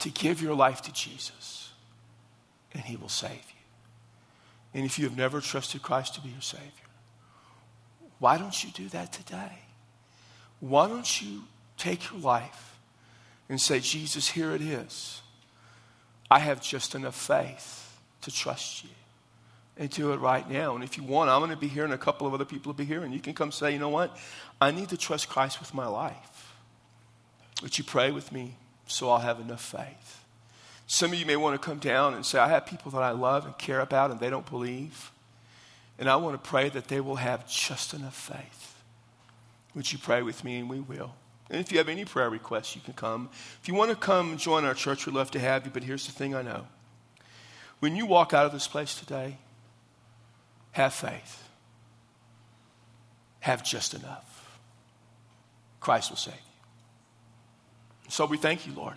to 0.00 0.10
give 0.10 0.42
your 0.42 0.54
life 0.54 0.82
to 0.82 0.92
Jesus, 0.92 1.70
and 2.74 2.82
he 2.84 2.96
will 2.96 3.08
save 3.08 3.30
you. 3.30 4.74
And 4.74 4.84
if 4.84 4.98
you 4.98 5.06
have 5.06 5.16
never 5.16 5.40
trusted 5.40 5.80
Christ 5.80 6.16
to 6.16 6.20
be 6.20 6.28
your 6.28 6.42
Savior, 6.42 6.68
why 8.18 8.36
don't 8.36 8.62
you 8.62 8.70
do 8.70 8.90
that 8.90 9.14
today? 9.14 9.60
Why 10.60 10.88
don't 10.88 11.22
you 11.22 11.44
take 11.78 12.10
your 12.10 12.20
life 12.20 12.76
and 13.48 13.58
say, 13.58 13.80
Jesus, 13.80 14.28
here 14.28 14.52
it 14.52 14.60
is. 14.60 15.22
I 16.30 16.40
have 16.40 16.60
just 16.60 16.94
enough 16.94 17.16
faith 17.16 17.89
to 18.22 18.30
trust 18.30 18.84
you. 18.84 18.90
And 19.76 19.88
do 19.88 20.12
it 20.12 20.18
right 20.18 20.48
now. 20.50 20.74
And 20.74 20.84
if 20.84 20.98
you 20.98 21.02
want, 21.04 21.30
I'm 21.30 21.40
going 21.40 21.52
to 21.52 21.56
be 21.56 21.68
here 21.68 21.84
and 21.84 21.92
a 21.94 21.98
couple 21.98 22.26
of 22.26 22.34
other 22.34 22.44
people 22.44 22.70
will 22.70 22.76
be 22.76 22.84
here. 22.84 23.02
And 23.02 23.14
you 23.14 23.20
can 23.20 23.32
come 23.32 23.50
say, 23.50 23.72
you 23.72 23.78
know 23.78 23.88
what? 23.88 24.14
I 24.60 24.72
need 24.72 24.90
to 24.90 24.96
trust 24.98 25.30
Christ 25.30 25.58
with 25.58 25.72
my 25.72 25.86
life. 25.86 26.52
Would 27.62 27.78
you 27.78 27.84
pray 27.84 28.10
with 28.10 28.30
me 28.30 28.56
so 28.86 29.08
I'll 29.10 29.20
have 29.20 29.40
enough 29.40 29.64
faith? 29.64 30.22
Some 30.86 31.12
of 31.12 31.18
you 31.18 31.24
may 31.24 31.36
want 31.36 31.60
to 31.60 31.66
come 31.66 31.78
down 31.78 32.14
and 32.14 32.26
say, 32.26 32.38
I 32.38 32.48
have 32.48 32.66
people 32.66 32.90
that 32.90 33.02
I 33.02 33.12
love 33.12 33.46
and 33.46 33.56
care 33.56 33.80
about 33.80 34.10
and 34.10 34.20
they 34.20 34.28
don't 34.28 34.48
believe. 34.50 35.12
And 35.98 36.10
I 36.10 36.16
want 36.16 36.42
to 36.42 36.48
pray 36.48 36.68
that 36.70 36.88
they 36.88 37.00
will 37.00 37.16
have 37.16 37.48
just 37.48 37.94
enough 37.94 38.16
faith. 38.16 38.74
Would 39.74 39.92
you 39.92 39.98
pray 39.98 40.20
with 40.20 40.44
me? 40.44 40.58
And 40.58 40.68
we 40.68 40.80
will. 40.80 41.14
And 41.48 41.60
if 41.60 41.72
you 41.72 41.78
have 41.78 41.88
any 41.88 42.04
prayer 42.04 42.28
requests, 42.28 42.74
you 42.74 42.82
can 42.82 42.94
come. 42.94 43.28
If 43.62 43.68
you 43.68 43.74
want 43.74 43.90
to 43.90 43.96
come 43.96 44.36
join 44.36 44.64
our 44.64 44.74
church, 44.74 45.06
we'd 45.06 45.14
love 45.14 45.30
to 45.32 45.38
have 45.38 45.64
you. 45.64 45.70
But 45.72 45.84
here's 45.84 46.06
the 46.06 46.12
thing 46.12 46.34
I 46.34 46.42
know 46.42 46.66
when 47.80 47.96
you 47.96 48.06
walk 48.06 48.32
out 48.32 48.46
of 48.46 48.52
this 48.52 48.68
place 48.68 48.94
today, 48.94 49.38
have 50.72 50.94
faith. 50.94 51.48
Have 53.40 53.64
just 53.64 53.94
enough. 53.94 54.58
Christ 55.80 56.10
will 56.10 56.16
save 56.16 56.34
you. 56.34 58.10
So 58.10 58.26
we 58.26 58.36
thank 58.36 58.66
you, 58.66 58.74
Lord, 58.74 58.96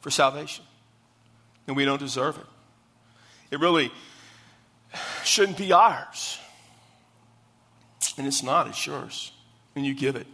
for 0.00 0.10
salvation. 0.10 0.64
And 1.66 1.76
we 1.76 1.84
don't 1.84 1.98
deserve 1.98 2.38
it. 2.38 2.46
It 3.50 3.60
really 3.60 3.92
shouldn't 5.24 5.58
be 5.58 5.72
ours. 5.72 6.38
And 8.16 8.26
it's 8.26 8.42
not, 8.42 8.68
it's 8.68 8.86
yours. 8.86 9.32
And 9.74 9.86
you 9.86 9.94
give 9.94 10.16
it 10.16 10.26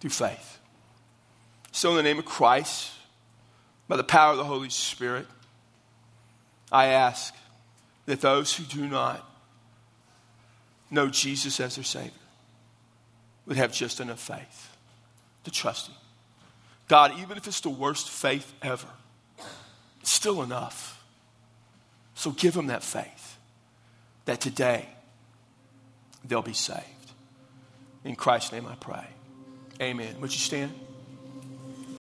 through 0.00 0.10
faith. 0.10 0.58
So, 1.72 1.90
in 1.90 1.96
the 1.96 2.02
name 2.02 2.18
of 2.18 2.24
Christ, 2.24 2.92
by 3.86 3.96
the 3.96 4.04
power 4.04 4.32
of 4.32 4.38
the 4.38 4.44
Holy 4.44 4.70
Spirit, 4.70 5.26
I 6.76 6.88
ask 6.88 7.34
that 8.04 8.20
those 8.20 8.54
who 8.54 8.62
do 8.64 8.86
not 8.86 9.26
know 10.90 11.08
Jesus 11.08 11.58
as 11.58 11.76
their 11.76 11.84
Savior 11.84 12.10
would 13.46 13.56
have 13.56 13.72
just 13.72 13.98
enough 13.98 14.20
faith 14.20 14.76
to 15.44 15.50
trust 15.50 15.88
Him. 15.88 15.94
God, 16.86 17.18
even 17.18 17.38
if 17.38 17.46
it's 17.46 17.60
the 17.60 17.70
worst 17.70 18.10
faith 18.10 18.52
ever, 18.60 18.88
it's 20.02 20.12
still 20.12 20.42
enough. 20.42 21.02
So 22.14 22.30
give 22.32 22.52
them 22.52 22.66
that 22.66 22.82
faith 22.82 23.38
that 24.26 24.42
today 24.42 24.86
they'll 26.26 26.42
be 26.42 26.52
saved. 26.52 26.82
In 28.04 28.16
Christ's 28.16 28.52
name 28.52 28.66
I 28.66 28.74
pray. 28.74 29.06
Amen. 29.80 30.20
Would 30.20 30.30
you 30.30 30.40
stand? 30.40 30.74